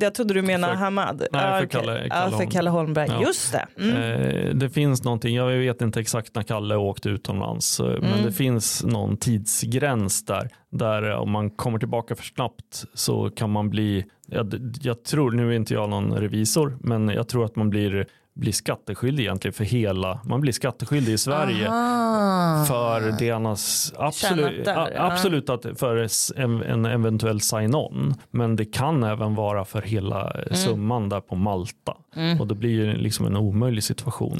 [0.00, 0.78] jag trodde du menade Mm.
[0.78, 1.18] För- Hamad.
[1.32, 1.66] Nej, Ja, för.
[1.66, 3.08] Kalle- Kalle för Holm- Kalle Holmberg.
[3.10, 3.20] Ja.
[3.22, 3.66] Just det.
[3.78, 3.96] Mm.
[3.96, 8.24] Eh, det finns någonting, jag vet inte exakt när Kalle åkte utomlands, eh, men Mm.
[8.24, 13.50] det finns någon tidsgräns där, där eh, om man kommer tillbaka för snabbt så kan
[13.50, 17.56] man bli, jag, jag tror, nu är inte jag någon revisor, men jag tror att
[17.56, 22.64] man blir, blir skatteskyldig egentligen för hela, man blir skatteskyldig i Sverige Ah.
[22.64, 25.02] för det han har s- absolut, där, ja.
[25.12, 26.08] absolut att för
[26.40, 30.54] en, en eventuell sign-on men det kan även vara för hela Mm.
[30.54, 31.94] summan där på Malta
[32.40, 34.38] och det blir ju liksom en omöjlig situation.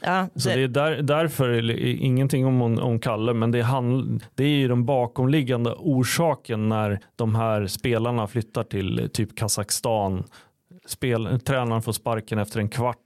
[0.00, 3.62] Ja, Så det, det är där, därför är det ingenting om, om Kalle men det,
[3.62, 10.24] handl, det är ju den bakomliggande orsaken när de här spelarna flyttar till typ Kazakstan.
[10.86, 12.96] Spel, tränaren får sparken efter en kvart.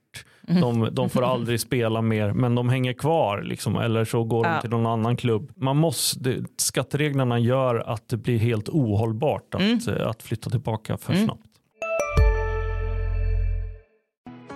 [0.51, 0.61] Mm.
[0.61, 4.53] De, de får aldrig spela mer men de hänger kvar liksom, eller så går Ja.
[4.55, 5.53] de till någon annan klubb.
[5.57, 9.79] Man måste, skattereglerna gör att det blir helt ohållbart att, Mm.
[9.97, 11.43] eh, att flytta tillbaka för snabbt.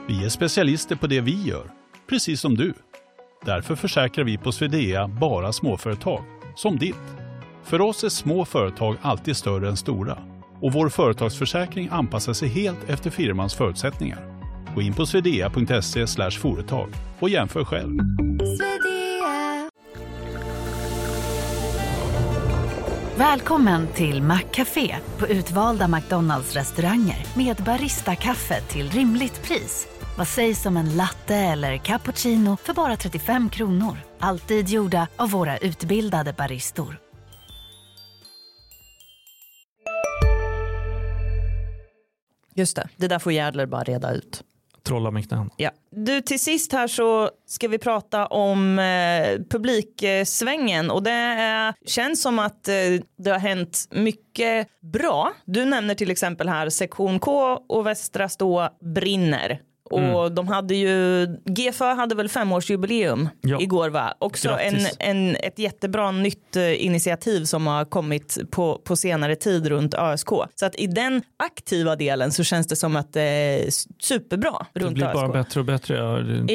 [0.08, 1.70] Vi är specialister på det vi gör,
[2.08, 2.74] precis som du.
[3.44, 6.22] Därför försäkrar vi på Swedea bara småföretag,
[6.56, 6.96] som ditt.
[7.64, 10.18] För oss är små företag alltid större än stora
[10.60, 14.33] och vår företagsförsäkring anpassar sig helt efter firmans förutsättningar.
[14.74, 17.98] Gå in på swedea.se företag och jämför själv.
[23.16, 29.88] Välkommen till Maccafé på utvalda McDonalds restauranger med Baristakaffe till rimligt pris.
[30.18, 33.98] Vad sägs om en latte eller cappuccino för bara 35 kronor?
[34.18, 36.98] Alltid gjorda av våra utbildade baristor.
[42.54, 42.88] just det.
[42.96, 44.42] Det där får Järdler bara reda ut
[44.84, 45.50] trolla med knäna.
[45.56, 45.70] Ja.
[45.90, 52.22] Du, till sist här så ska vi prata om eh, publiksvängen och det eh, känns
[52.22, 52.74] som att eh,
[53.18, 55.32] det har hänt mycket bra.
[55.44, 59.60] Du nämner till exempel här sektion K och Västra Stå brinner.
[59.90, 60.34] Och Mm.
[60.34, 63.60] de hade ju, GFÖ hade väl femårsjubileum Ja.
[63.60, 64.14] igår va?
[64.18, 69.66] Också en, en, ett jättebra nytt eh, initiativ som har kommit på, på senare tid
[69.66, 70.28] runt ÖSK.
[70.54, 74.66] Så att i den aktiva delen så känns det som att det är s- superbra
[74.72, 75.32] Det runt blir bara ÖSK.
[75.32, 75.96] bättre och bättre.
[75.96, 76.52] Ja, det-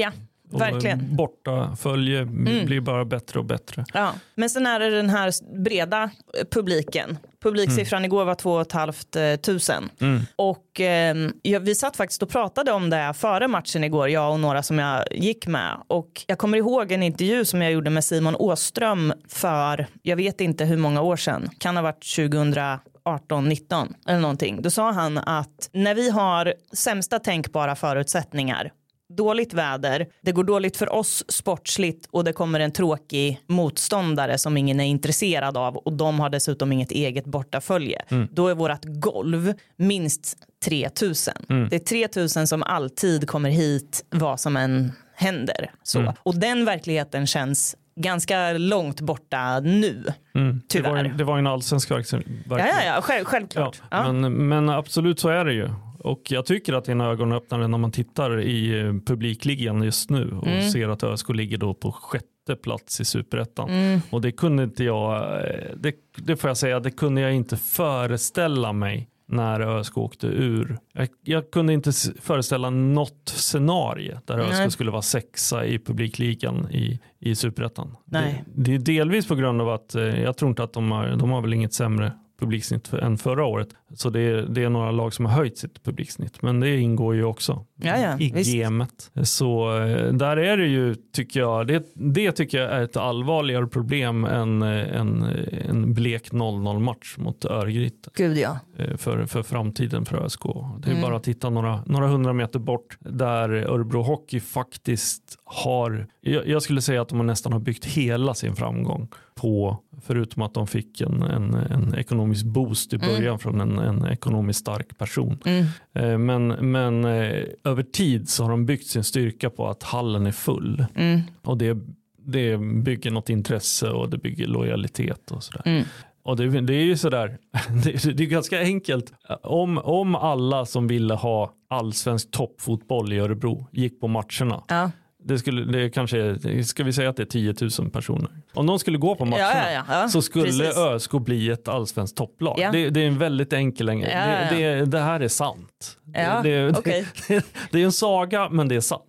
[0.50, 1.16] verkligen.
[1.16, 2.66] Borta följe Mm.
[2.66, 3.86] blir bara bättre och bättre.
[3.94, 4.14] Ja.
[4.36, 6.10] Men sen är det den här breda eh,
[6.52, 7.18] publiken.
[7.44, 9.90] Publiksiffran igår var 2 500 tusen.
[10.02, 10.22] Mm.
[10.36, 14.40] Och eh, ja, vi satt faktiskt och pratade om det före matchen igår, jag och
[14.40, 15.78] några som jag gick med.
[15.88, 20.42] Och jag kommer ihåg en intervju som jag gjorde med Simon Åström för, jag vet
[20.42, 24.62] inte hur många år sedan, kan ha varit 2018, 19 eller någonting.
[24.62, 28.72] Då sa han att när vi har sämsta tänkbara förutsättningar
[29.10, 34.58] dåligt väder, det går dåligt för oss sportsligt och det kommer en tråkig motståndare som
[34.58, 38.02] ingen är intresserad av och de har dessutom inget eget bortafölje.
[38.32, 41.34] Då är vårt golv minst 3000.
[41.70, 45.72] Det är 3000 som alltid kommer hit vad som än händer.
[45.84, 46.14] Så.
[46.24, 50.04] Och den verkligheten känns ganska långt borta nu.
[50.36, 50.62] Mm.
[50.74, 51.04] Det, var, Tyvärr.
[51.06, 52.28] ju- det var ju en allsvensk verksamhet.
[52.50, 53.82] Ja, ja, ja själv, Ja, självklart.
[53.92, 54.12] Ja.
[54.14, 55.70] Men, men absolut så är det ju.
[56.10, 60.10] Och jag tycker att det är en ögonöppnare när man tittar i eh, publikligan just
[60.10, 60.70] nu och Mm.
[60.70, 63.70] ser att ÖSK ligger då på sjätte plats i superettan.
[63.70, 64.00] Mm.
[64.10, 67.58] Och det kunde inte jag, eh, det, det får jag säga, det kunde jag inte
[67.58, 70.78] föreställa mig när ÖSK åkte ur.
[70.94, 71.92] Jag, jag kunde inte
[72.22, 77.96] föreställa något scenario där ÖSK skulle vara sexa i publikligan i, i superettan.
[78.06, 81.08] Det, det är delvis på grund av att eh, jag tror inte att de har,
[81.08, 83.68] de har väl inget sämre publiksnitt än förra året.
[83.94, 86.42] Så det är, det är några lag som har höjt sitt publiksnitt.
[86.42, 88.54] Men det ingår ju också Ja, ja, i visst.
[88.56, 89.12] gamet.
[89.24, 93.68] Så eh, där är det ju, tycker jag, det, det tycker jag är ett allvarligare
[93.68, 95.24] problem än eh, en,
[95.70, 98.60] en blek 0-0 match mot Örgryte Gud ja.
[98.78, 100.44] eh, för, för framtiden för ÖSK.
[100.80, 101.02] Det är Mm.
[101.02, 106.62] bara att titta några, några hundra meter bort där Örebro Hockey faktiskt har, jag, jag
[106.62, 109.08] skulle säga att de nästan har byggt hela sin framgång
[109.42, 114.06] på, förutom att de fick en, en, en ekonomisk boost i början från en, en
[114.06, 115.38] ekonomiskt stark person.
[115.46, 115.66] Mm.
[115.94, 120.28] Eh, Men, men eh, över tid så har de byggt sin styrka på att hallen
[120.28, 120.86] är full.
[120.96, 121.22] Mm.
[121.44, 121.78] Och det,
[122.18, 125.62] det bygger något intresse och det bygger lojalitet och sådär.
[125.66, 125.84] Mm.
[126.24, 127.38] Och det, det är ju sådär,
[127.84, 129.14] det, det är ganska enkelt.
[129.44, 134.64] Om, om alla som ville ha allsvensk toppfotboll i Örebro gick på matcherna.
[134.68, 134.92] Ja.
[135.30, 138.30] Det skulle, det kanske är, ska vi säga att det är 10 000 personer.
[138.54, 140.10] Om de skulle gå på matcherna Ja, ja, ja.
[140.10, 140.78] Så skulle precis.
[140.78, 142.58] ÖSK bli ett allsvenskt topplag.
[142.72, 143.96] Det, det är en väldigt enkel, ja.
[143.96, 145.98] Det, det, det här är sant.
[146.44, 147.06] Det, okej.
[147.72, 149.04] det, är en saga men det är sant.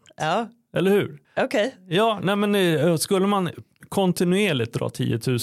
[0.76, 1.18] Eller hur?
[1.36, 1.74] okej.
[1.88, 3.50] Ja, nej men eh, skulle man
[3.88, 5.38] kontinuerligt dra 10 000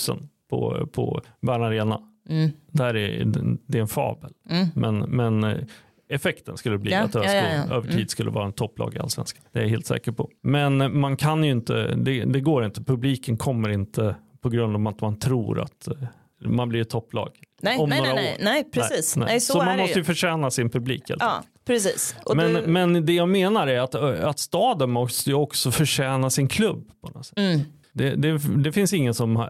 [0.50, 2.50] på, på Bern Arena, Mm.
[2.72, 3.26] där är,
[3.68, 4.32] det är en fabel.
[4.50, 4.68] Mm.
[4.76, 5.58] Men, men eh,
[6.10, 8.08] effekten skulle bli Ja, att ÖSK ja, ja, över tid Mm.
[8.08, 9.43] skulle vara en topplag i allsvenskan.
[9.52, 10.30] Det är jag helt säker på.
[10.43, 14.88] Men man kan ju inte, det, det går inte, publiken kommer inte på grund av
[14.93, 15.93] att man tror att eh,
[16.39, 17.30] man blir ett topplag.
[17.62, 18.43] Nej, om nej, några nej, nej, år.
[18.54, 19.15] nej, precis.
[19.17, 20.00] Nej, så, så är man måste ju.
[20.00, 21.10] ju förtjäna sin publik.
[21.10, 22.15] Helt Ja, precis.
[22.26, 26.30] Och men, du, men det jag menar är att, att staden måste ju också förtjäna
[26.30, 26.89] sin klubb.
[27.02, 27.38] På något sätt.
[27.38, 27.60] mm,
[27.93, 29.48] Det, det, det finns ingen som,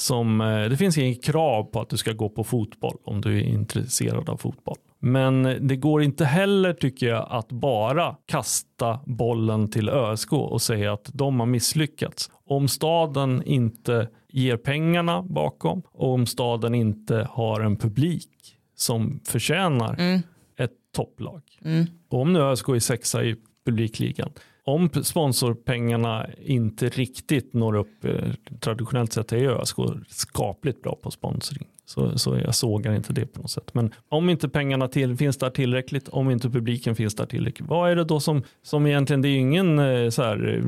[0.00, 3.38] som eh, det finns ingen krav på att du ska gå på fotboll om du
[3.38, 4.76] är intresserad av fotboll.
[4.98, 10.92] Men det går inte heller tycker jag att bara kasta bollen till ÖSK och säga
[10.92, 12.30] att de har misslyckats.
[12.46, 19.94] Om staden inte ger pengarna bakom och om staden inte har en publik som förtjänar
[19.98, 20.20] mm,
[20.56, 21.42] ett topplag.
[21.64, 21.86] mm.
[22.08, 24.30] Och om nu ÖSK är sexa i publikligan.
[24.68, 28.12] Om sponsorpengarna inte riktigt når upp, eh,
[28.60, 29.76] traditionellt sett är ÖSK
[30.08, 31.66] skapligt bra på sponsring.
[31.86, 33.74] Så, så jag sågar inte det på något sätt.
[33.74, 37.90] Men om inte pengarna till, finns där tillräckligt, om inte publiken finns där tillräckligt, vad
[37.90, 40.64] är det då som, som egentligen, det är ju ingen eh, så här eh,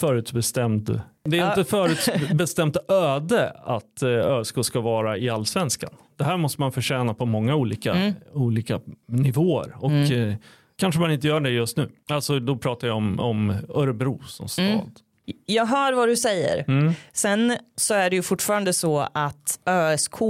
[0.00, 5.90] förutbestämd, det är inte förutbestämt öde att ÖSK ska vara i allsvenskan.
[6.16, 8.12] Det här måste man förtjäna på många olika, Mm.
[8.32, 9.74] olika nivåer.
[9.80, 10.34] Och eh,
[10.76, 11.90] kanske man inte gör det just nu.
[12.08, 14.64] Alltså då pratar jag om, om Örebro som stad.
[14.66, 14.82] Mm.
[15.46, 16.64] Jag hör vad du säger.
[16.68, 16.92] Mm.
[17.12, 20.20] Sen så är det ju fortfarande så att ÖSK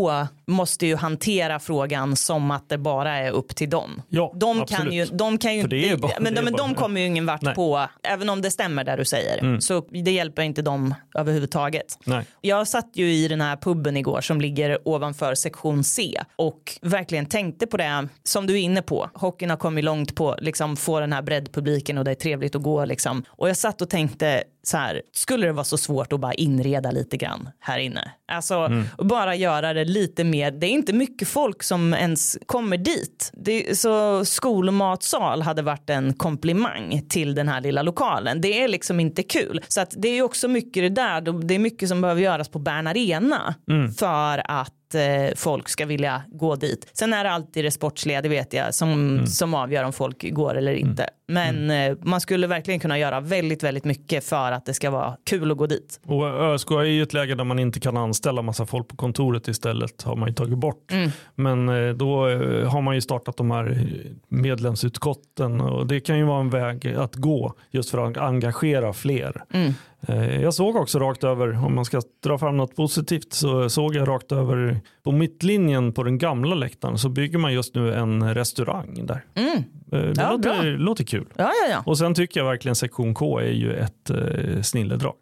[0.46, 4.02] måste ju hantera frågan som att det bara är upp till dem.
[4.08, 4.82] Ja, de, absolut.
[4.82, 7.54] kan ju, de kan ju bara- men, de, men de kommer ju ingen vart Nej.
[7.54, 11.98] på, även om det stämmer där du säger, så det hjälper inte dem överhuvudtaget.
[12.04, 12.24] Nej.
[12.40, 17.26] Jag satt ju i den här puben igår som ligger ovanför sektion C och verkligen
[17.26, 19.10] tänkte på det som du är inne på.
[19.14, 22.62] Hockeyn har kommit långt på liksom få den här breddpubliken och det är trevligt att
[22.62, 23.24] gå liksom.
[23.28, 26.90] Och jag satt och tänkte så här, skulle det vara så svårt att bara inreda
[26.90, 28.10] lite grann här inne?
[28.28, 32.76] Alltså och bara göra det lite mer, det är inte mycket folk som ens kommer
[32.76, 33.30] dit.
[33.34, 38.40] Det, så skolmatsal hade varit en komplimang till den här lilla lokalen.
[38.40, 39.60] Det är liksom inte kul.
[39.68, 42.58] Så att det är också mycket det där, det är mycket som behöver göras på
[42.58, 43.54] Bern Arena
[43.98, 46.90] för att eh, folk ska vilja gå dit.
[46.92, 50.54] Sen är det alltid det sportsliga, det vet jag, som, som avgör om folk går
[50.54, 51.10] eller inte.
[51.28, 55.16] Men eh, man skulle verkligen kunna göra väldigt, väldigt mycket för att det ska vara
[55.24, 56.00] kul att gå dit.
[56.06, 59.48] Och ÖSK är ju ett läge där man inte kan anställa massa folk på kontoret
[59.48, 60.92] istället har man ju tagit bort.
[61.34, 63.88] Men eh, då eh, har man ju startat de här
[64.28, 69.42] medlemsutskotten och det kan ju vara en väg att gå just för att engagera fler.
[69.52, 69.70] Eh,
[70.42, 74.08] Jag såg också rakt över, om man ska dra fram något positivt, så såg jag
[74.08, 79.06] rakt över på mittlinjen på den gamla läktaren så bygger man just nu en restaurang
[79.06, 79.24] där.
[79.34, 79.42] Eh,
[79.90, 80.12] Det Mm.
[80.16, 81.26] Ja, låter, låter kul.
[81.36, 81.82] Ja, ja, ja.
[81.86, 85.14] Och sen tycker jag verkligen sektion K är ju ett eh, snilledrag.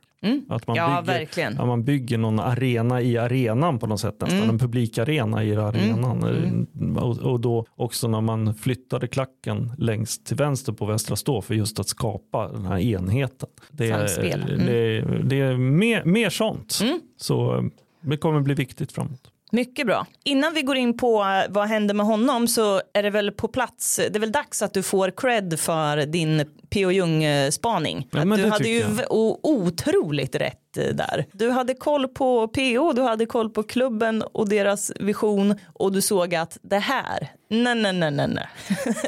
[0.49, 1.57] Att man, Ja, bygger, verkligen.
[1.67, 4.51] man bygger någon arena i arenan på något sätt, nästan Mm.
[4.51, 6.25] en publikarena i arenan.
[6.25, 11.43] Eh, Och, och då också när man flyttade klacken längst till vänster på Västra Stå
[11.43, 13.49] för just att skapa den här enheten.
[13.71, 14.43] Det, är- Samspel.
[14.43, 14.67] Mm.
[14.67, 16.79] det, det är mer, mer sånt.
[17.17, 17.63] Så eh,
[18.01, 19.31] det kommer bli viktigt framåt.
[19.55, 20.07] Mycket bra.
[20.25, 23.97] Innan vi går in på vad händer med honom så är det väl på plats,
[23.97, 26.91] det är väl dags att du får cred för din P.O.
[26.91, 28.09] Jung-spaning.
[28.11, 29.07] Ja, du hade ju jag.
[29.43, 31.25] otroligt rätt där.
[31.33, 36.03] Du hade koll på P.O., du hade koll på klubben och deras vision och du
[36.03, 38.49] såg att det här, nej, nej, nej, nej, nej.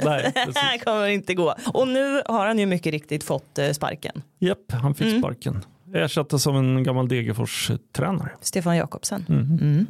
[0.03, 1.55] Nej, det här kommer inte gå.
[1.75, 4.23] Och nu har han ju mycket riktigt fått eh, sparken.
[4.39, 5.23] Japp, han fick Mm.
[5.95, 8.31] Ersattes av en gammal Degerfors-tränare.
[8.41, 9.25] Stefan Jakobsen.
[9.29, 9.87] Mm.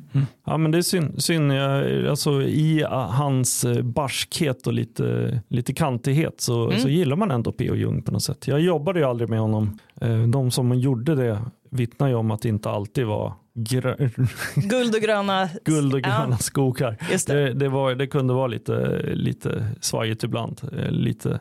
[0.46, 1.22] Ja men det är synd.
[1.22, 1.52] synd.
[1.52, 7.52] Alltså, I ah, hans eh, barskhet och lite, lite kantighet så, så gillar man ändå
[7.52, 7.74] P.O.
[7.74, 8.46] Jung på något sätt.
[8.48, 9.78] Jag jobbade ju aldrig med honom.
[10.00, 13.32] Eh, De som gjorde det vittnar ju om att det inte alltid var
[14.54, 15.48] Guld och gröna.
[15.64, 16.96] guld och gröna Ja, skogar.
[17.10, 17.26] det.
[17.34, 20.60] Det, det, var, det kunde vara lite, lite svajigt ibland.
[20.78, 21.40] Eh, Lite,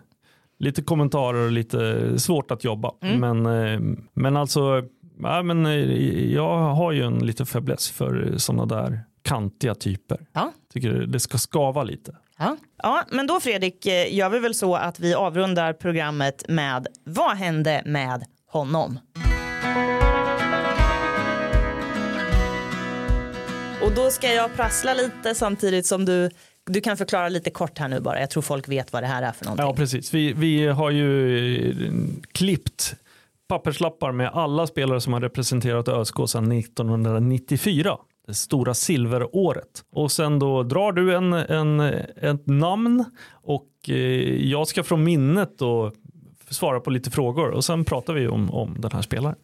[0.60, 2.92] lite kommentarer och lite svårt att jobba.
[3.02, 3.20] Mm.
[3.20, 3.80] Men, eh,
[4.14, 4.84] men alltså,
[5.22, 10.28] ja, men, eh, jag har ju en lite fäbless för sådana där kantiga typer.
[10.34, 10.52] Ja.
[10.74, 12.16] Tycker det ska skava lite.
[12.38, 12.58] Ja.
[12.84, 17.38] ja, men då Fredrik eh, gör vi väl så att vi avrundar programmet med vad
[17.38, 19.00] hände med honom?
[23.82, 26.30] Och då ska jag prassla lite samtidigt som du,
[26.66, 28.20] du kan förklara lite kort här nu bara.
[28.20, 29.66] Jag tror folk vet vad det här är för någonting.
[29.66, 30.14] Ja, precis.
[30.14, 31.76] Vi, vi har ju eh,
[32.32, 32.96] klippt
[33.48, 37.98] papperslappar med alla spelare som har representerat ÖSK sedan 1994.
[38.28, 39.84] Det stora silveråret.
[39.92, 41.80] Och sen då drar du en, en,
[42.22, 43.96] ett namn och eh,
[44.46, 45.92] jag ska från minnet då
[46.50, 49.36] svara på lite frågor och sen pratar vi om, om den här spelaren.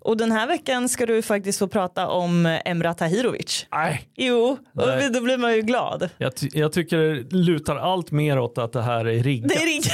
[0.00, 3.66] Och den här veckan ska du faktiskt få prata om Emra Tahirovic.
[3.72, 4.02] Nej.
[4.16, 5.10] Jo, och Nej.
[5.10, 6.08] då blir man ju glad.
[6.18, 9.48] Jag, ty- jag tycker det lutar allt mer åt att det här är riggat.
[9.48, 9.90] Det är, rig-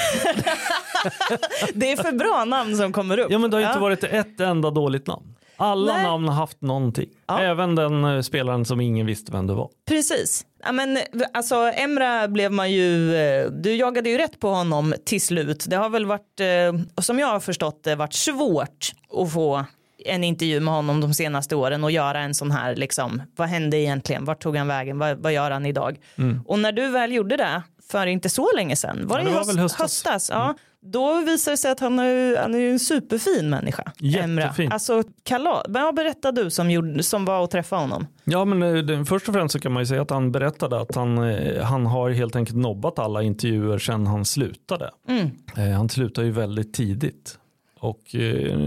[1.75, 3.31] det är för bra namn som kommer upp.
[3.31, 3.81] Ja men det har ju inte Ja.
[3.83, 5.35] varit ett enda dåligt namn.
[5.61, 6.03] Alla Nej.
[6.03, 7.09] namn har haft någonting.
[7.27, 7.41] Ja.
[7.41, 9.69] Även den eh, spelaren som ingen visste vem det var.
[9.89, 10.47] Precis.
[10.65, 10.99] Ja, men,
[11.35, 15.65] alltså, Emra blev man ju, eh, du jagade ju rätt på honom till slut.
[15.69, 18.91] Det har väl varit, eh, som jag har förstått det, varit svårt
[19.23, 19.65] att få
[20.05, 23.77] en intervju med honom de senaste åren och göra en sån här, liksom, vad hände
[23.79, 25.97] egentligen, vart tog han vägen, vad, vad gör han idag?
[26.47, 29.37] Och när du väl gjorde det, för inte så länge sedan, var Ja, det, det
[29.37, 29.81] var väl höstas.
[29.81, 33.93] höstas ja, då visade det sig att han är, han är en superfin människa.
[34.03, 34.43] Emra.
[34.43, 34.73] Jättefin.
[34.73, 38.07] Alltså, kalla, vad berättade du som, gjorde, som var och träffade honom?
[38.25, 40.81] Ja men eh, det, först och främst så kan man ju säga att han berättade
[40.81, 44.91] att han, eh, han har helt enkelt nobbat alla intervjuer sedan han slutade.
[45.09, 45.31] Mm.
[45.57, 47.39] Eh, Han slutade ju väldigt tidigt.
[47.81, 48.03] Och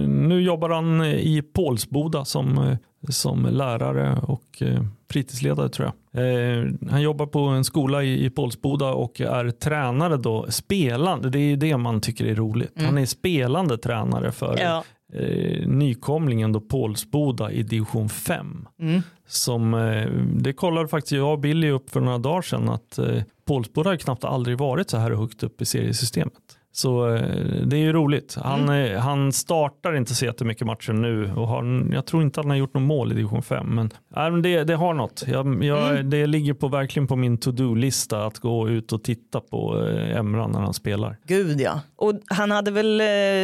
[0.08, 2.78] nu jobbar han i Pålsboda som,
[3.10, 4.64] som lärare och
[5.12, 6.24] fritidsledare tror jag.
[6.60, 11.40] Eh, Han jobbar på en skola i, i Pålsboda och är tränare då, spelande, det
[11.40, 12.74] är det man tycker är roligt.
[12.82, 14.84] Han är spelande tränare för Ja.
[15.14, 18.68] eh, nykomlingen då Pålsboda i division 5.
[18.80, 19.02] Mm.
[19.28, 23.24] Som, eh, det kollade faktiskt jag och Billy upp för några dagar sedan att eh,
[23.48, 26.34] Pålsboda har knappt aldrig varit så här högt upp i seriesystemet.
[26.74, 27.22] Så eh,
[27.66, 28.38] det är ju roligt.
[28.42, 28.92] Han, Mm.
[28.96, 32.50] eh, han startar inte så jättemycket matcher nu och har, jag tror inte att han
[32.50, 33.68] har gjort något mål i division 5.
[33.76, 35.24] Men, men det, det har något.
[35.28, 36.10] Jag, jag, Mm.
[36.10, 40.48] Det ligger på, verkligen på min to-do-lista att gå ut och titta på eh, Emra
[40.48, 41.18] när han spelar.
[41.28, 41.82] Gud ja.
[41.96, 43.02] Och han hade väl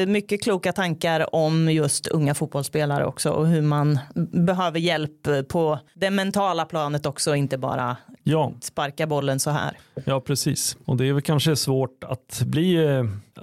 [0.08, 4.00] mycket kloka tankar om just unga fotbollsspelare också och hur man
[4.32, 9.78] behöver hjälp på det mentala planet också, inte bara Ja, sparka bollen så här.
[10.06, 10.78] ja, precis.
[10.86, 12.78] Och det är väl kanske svårt att bli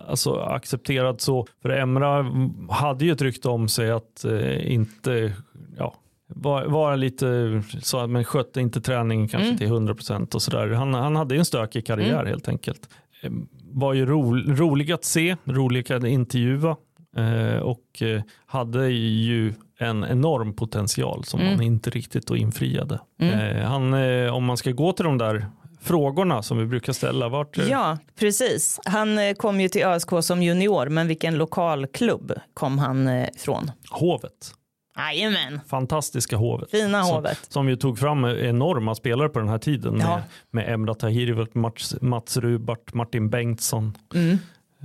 [0.08, 1.46] alltså, accepterad så.
[1.62, 2.26] För Emra
[2.70, 5.32] hade ju ett rykte om sig att eh, inte
[5.78, 5.94] ja,
[6.26, 9.58] vara var lite så att man skötte inte träningen kanske Mm.
[9.58, 10.68] till 100% och sådär.
[10.70, 12.26] Han, han hade ju en stökig karriär Mm.
[12.26, 12.88] helt enkelt.
[13.22, 13.30] Eh,
[13.76, 16.76] Var ju ro, rolig att se, rolig att intervjua
[17.16, 21.52] eh, och eh, hade ju en enorm potential som Mm.
[21.52, 23.00] han inte riktigt då infriade.
[23.20, 23.38] Mm.
[23.56, 25.46] Eh, han, eh, om man ska gå till de där
[25.84, 28.80] frågorna som vi brukar ställa, vart eh, Ja, precis.
[28.84, 33.70] Han eh, kom ju till ÖSK som junior, men vilken lokalklubb kom han eh, från?
[33.90, 34.54] Hovet,
[34.98, 36.70] Jajamän, fantastiska Hovet.
[36.70, 37.38] fina Som- Hovet.
[37.48, 40.16] Som ju tog fram enorma spelare på den här tiden Ja.
[40.16, 40.22] med,
[40.66, 43.98] med Emra Tahiri, Mats, Mats Rubart, Martin Bengtsson.
[44.14, 44.38] Mm.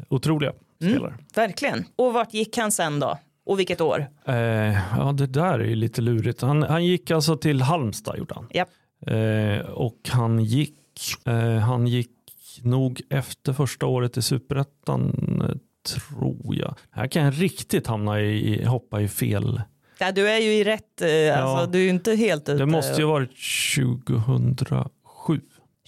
[0.09, 0.93] Otroliga Mm.
[0.93, 1.13] spelare.
[1.35, 1.85] Verkligen.
[1.95, 3.17] Och vart gick han sen då?
[3.45, 4.05] Och vilket år?
[4.25, 4.35] Eh,
[4.97, 6.41] ja, det där är ju lite lurigt.
[6.41, 8.47] Han, han gick alltså till Halmstad gjorde han.
[8.53, 8.69] Japp.
[9.07, 10.73] Eh, och han gick,
[11.63, 12.09] han gick
[12.61, 15.55] nog efter första året i Superettan eh,
[15.93, 16.75] tror jag.
[16.91, 19.61] Här kan jag riktigt hamna i, hoppa i fel.
[19.99, 22.53] Ja, du är ju i rätt, eh, alltså, du är ju inte helt ute.
[22.53, 23.29] Det måste ju ha varit
[23.75, 25.41] 2007.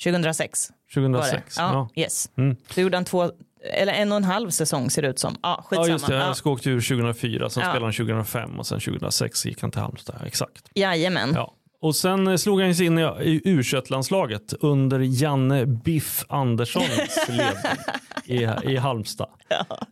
[0.03, 1.17] 2006 var det.
[1.17, 1.55] 2006.
[1.57, 2.29] Ja, Yes.
[2.37, 2.55] Mm.
[2.69, 3.31] Så gjorde han två,
[3.73, 5.35] eller en och en halv säsong ser det ut som.
[5.43, 5.87] Ja, Ja skitsamma.
[5.87, 7.69] just det, Ja, jag ska åkte ur 2004, sen Ja.
[7.69, 10.15] spelade han 2005 och sen 2006 gick han till Halmstad.
[10.19, 10.69] Ja, Exakt.
[10.75, 11.31] Jajamän.
[11.35, 11.53] Ja.
[11.81, 17.73] Och sen eh, slog han sig in i, u landslaget under Janne Biff Anderssons ledning
[18.25, 19.29] i, i Halmstad.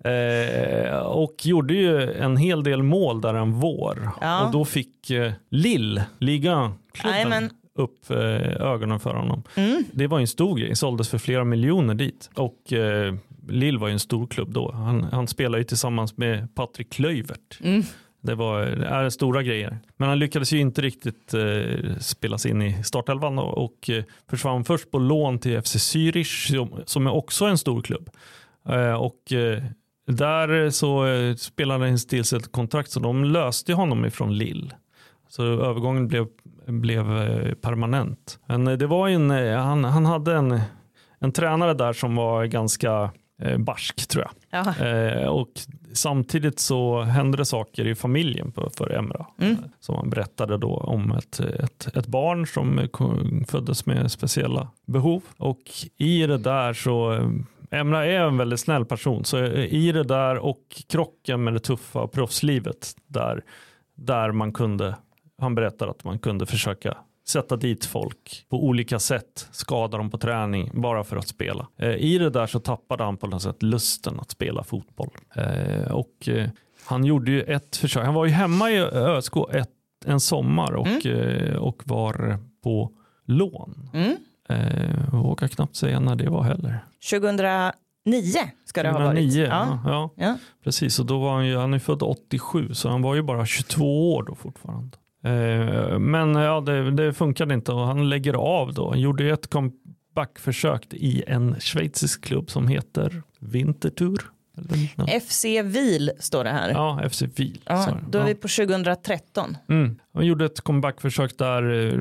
[0.03, 4.09] Eh, och gjorde ju en hel del mål där en vår.
[4.21, 4.45] Ja.
[4.45, 6.01] Och då fick eh, Lill,
[7.03, 7.49] Jajamän.
[7.75, 8.17] upp eh,
[8.61, 9.43] ögonen för honom.
[9.55, 9.83] Mm.
[9.91, 12.29] Det var en stor grej, såldes för flera miljoner dit.
[12.33, 13.15] Och eh,
[13.47, 14.71] Lill var ju en stor klubb då.
[14.71, 17.59] Han, han spelade ju tillsammans med Patrik Klöivert.
[17.61, 17.83] Mm.
[18.21, 19.79] Det var är stora grejer.
[19.97, 24.65] Men han lyckades ju inte riktigt eh, spelas in i startelvan och, och eh, försvann
[24.65, 28.09] först på lån till FC Zürich som, som är också en stor klubb.
[28.69, 29.63] Eh, och eh,
[30.07, 34.73] där eh, så eh, spelade han tills ett kontrakt så de löste honom ifrån Lill.
[35.29, 36.27] Så övergången blev,
[36.65, 38.39] blev eh, permanent.
[38.45, 40.59] Men eh, det var ju en, han, han hade en,
[41.19, 44.65] en tränare där som var ganska eh, barsk tror jag.
[44.65, 44.85] Ja.
[44.85, 45.49] Eh, och
[45.93, 49.25] samtidigt så hände det saker i familjen för, för Emra.
[49.39, 49.57] Mm.
[49.79, 52.87] Som han berättade då om ett, ett, ett barn som
[53.47, 55.21] föddes med speciella behov.
[55.37, 55.61] Och
[55.97, 57.29] i det där så
[57.71, 59.25] Emra är en väldigt snäll person.
[59.25, 63.43] Så i det där och krocken med det tuffa proffslivet där,
[63.95, 64.95] där man kunde,
[65.37, 66.97] han berättar att man kunde försöka
[67.29, 71.67] sätta dit folk på olika sätt, skada dem på träning bara för att spela.
[71.77, 75.09] Eh, I det där så tappade han på något sätt lusten att spela fotboll.
[75.35, 76.49] Eh, och eh,
[76.85, 79.69] han gjorde ju ett försök, han var ju hemma i ÖSK ett,
[80.05, 82.91] en sommar och, eh, och var på
[83.25, 83.89] lån.
[83.93, 84.15] Mm.
[84.49, 86.85] Eh, jag vågar knappt säga när det var heller.
[87.09, 87.71] 2009
[88.65, 89.17] ska det ha varit.
[89.17, 89.79] 2009, Ja.
[89.85, 89.91] ja.
[89.91, 90.09] ja.
[90.25, 90.37] Ja.
[90.63, 93.45] Precis, och då var han ju, han är född 87 så han var ju bara
[93.45, 94.97] 22 år då fortfarande.
[95.23, 98.89] Eh, men ja, det, det funkade inte och han lägger av då.
[98.89, 104.19] Han gjorde ett comebackförsök i en schweizisk klubb som heter Winterthur.
[104.97, 105.19] Eller.
[105.19, 106.69] FC Wil står det här.
[106.69, 107.23] Ja, Ja, FC sa
[107.67, 107.97] jag.
[108.09, 108.27] då är Ja.
[108.27, 109.57] vi på 2013.
[109.69, 109.99] Mm.
[110.13, 111.99] Han gjorde ett comebackförsök där, eh,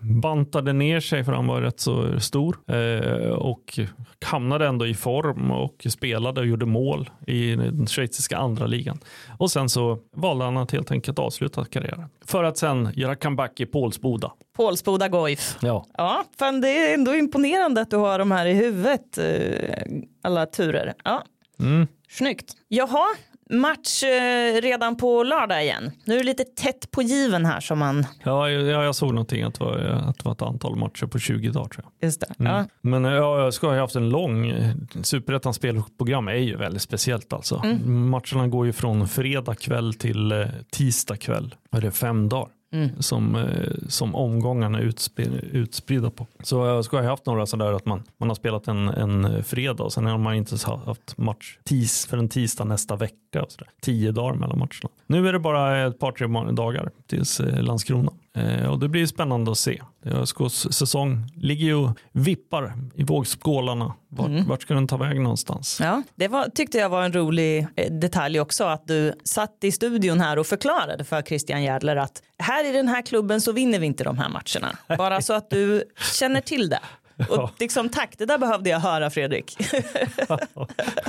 [0.00, 3.78] bantade ner sig för han var rätt så stor eh, och
[4.24, 8.98] hamnade ändå i form och spelade och gjorde mål i den schweiziska andra ligan.
[9.38, 13.60] Och sen så valde han att helt enkelt avsluta karriären för att sen göra comeback
[13.60, 14.32] i Pålsboda.
[14.56, 15.56] Pålsboda Goif.
[15.62, 15.86] Ja.
[15.96, 19.18] Ja, fan det är ändå imponerande att du har de här i huvudet.
[19.18, 19.82] eh,
[20.22, 20.94] Alla turer.
[21.04, 21.22] Ja,
[21.60, 21.86] Mm.
[22.08, 22.52] snyggt.
[22.68, 23.04] Jaha,
[23.50, 25.90] match eh, redan på lördag igen.
[26.04, 28.06] Nu är det lite tätt på given här som man...
[28.24, 31.18] Ja, jag, jag såg någonting att det, var, att det var ett antal matcher på
[31.18, 32.06] 20 dagar tror jag.
[32.06, 32.34] Just det.
[32.38, 32.52] Mm.
[32.52, 32.64] Ja.
[32.80, 36.82] Men eh, ja, jag ska ha haft en lång, eh, Superettans spelprogram är ju väldigt
[36.82, 37.62] speciellt alltså.
[37.64, 38.08] Mm.
[38.08, 41.54] Matcherna går ju från fredag kväll till eh, tisdag kväll.
[41.72, 42.48] Och det är fem dagar.
[42.72, 43.02] Mm.
[43.02, 46.26] Som, eh, som omgångarna är utspridda, utspridda på.
[46.42, 49.44] Så eh, jag skulle ha haft några sådär att man, man har spelat en, en
[49.44, 53.42] fredag och sen har man inte haft match tis, för en tisdag nästa vecka.
[53.42, 53.68] Och sådär.
[53.82, 54.88] Tio dagar mellan matcherna.
[55.06, 58.12] Nu är det bara ett par tre dagar tills eh, Landskrona.
[58.38, 59.82] Eh, och det blir spännande att se.
[60.04, 63.94] ÖSKs säsong ligger ju och vippar i vågskålarna.
[64.08, 64.46] Vart, mm.
[64.46, 65.78] vart ska den ta vägen någonstans?
[65.80, 69.72] Ja, det var, tyckte jag var en rolig eh, detalj också att du satt i
[69.72, 73.78] studion här och förklarade för Christian Järdler att här i den här klubben så vinner
[73.78, 74.98] vi inte de här matcherna.
[74.98, 75.84] Bara så att du
[76.18, 76.80] känner till det.
[77.28, 79.56] Och liksom, tack, det där behövde jag höra Fredrik.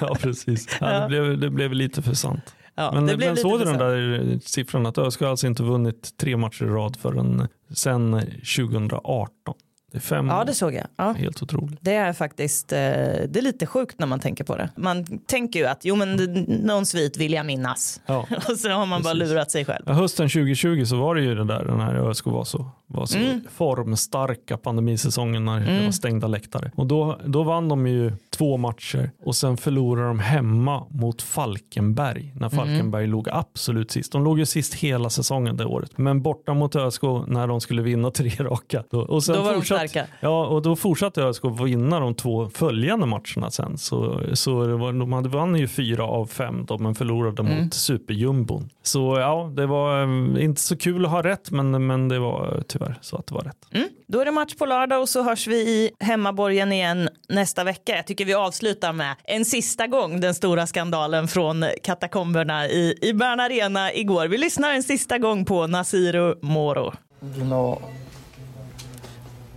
[0.02, 0.68] ja, precis.
[0.82, 2.56] Ja, det, blev, det blev lite för sant.
[2.80, 6.64] Ja, men men såg du den där siffran att ÖSK alltså inte vunnit tre matcher
[6.66, 8.22] i rad förrän sen
[8.58, 9.56] 2018?
[9.92, 10.88] Det är fem ja, det såg jag.
[10.96, 11.12] Ja.
[11.12, 11.80] Helt otroligt.
[11.82, 14.70] Det är faktiskt eh, det är lite sjukt när man tänker på det.
[14.76, 16.16] Man tänker ju att jo, men
[16.48, 18.02] någon svit vill jag minnas.
[18.06, 18.26] Ja.
[18.50, 19.04] och så har man Precis.
[19.04, 19.84] bara lurat sig själv.
[19.88, 23.06] Ja, hösten 2020 så var det ju det där den här ÖSK var så, var
[23.06, 23.42] så mm.
[23.52, 25.76] formstarka pandemisäsongen när mm.
[25.76, 26.72] det var stängda läktare.
[26.76, 32.34] Och då, då vann de ju två matcher och sen förlorade de hemma mot Falkenberg
[32.36, 32.50] när mm.
[32.50, 33.12] Falkenberg mm.
[33.12, 34.12] låg absolut sist.
[34.12, 35.98] De låg ju sist hela säsongen det året.
[35.98, 38.84] Men borta mot ÖSK när de skulle vinna tre raka.
[38.92, 40.08] Då, och sen då de starka.
[40.20, 43.78] Ja, och då fortsatte ÖSK vinna de två följande matcherna sen.
[43.78, 47.64] Så, så det var, de hade vann ju fyra av fem då, men förlorade mm.
[47.64, 48.70] mot superjumbon.
[48.84, 52.64] Så ja, det var um, inte så kul att ha rätt, men, men det var
[52.68, 53.68] tyvärr så att det var rätt.
[53.72, 53.90] Mm.
[54.08, 57.96] Då är det match på lördag och så hörs vi i hemmaborgen igen nästa vecka.
[57.96, 63.14] Jag tycker vi avslutar med en sista gång den stora skandalen från katakomberna i, i
[63.14, 64.28] Bern Arena igår.
[64.28, 66.94] Vi lyssnar en sista gång på Nasiru Moro.
[67.20, 67.82] Know,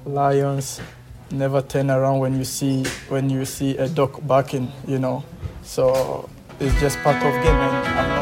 [0.05, 0.81] lions
[1.31, 5.25] never turn around when you see when you see a dog barking, you know.
[5.63, 6.29] So
[6.61, 8.22] it's just part of game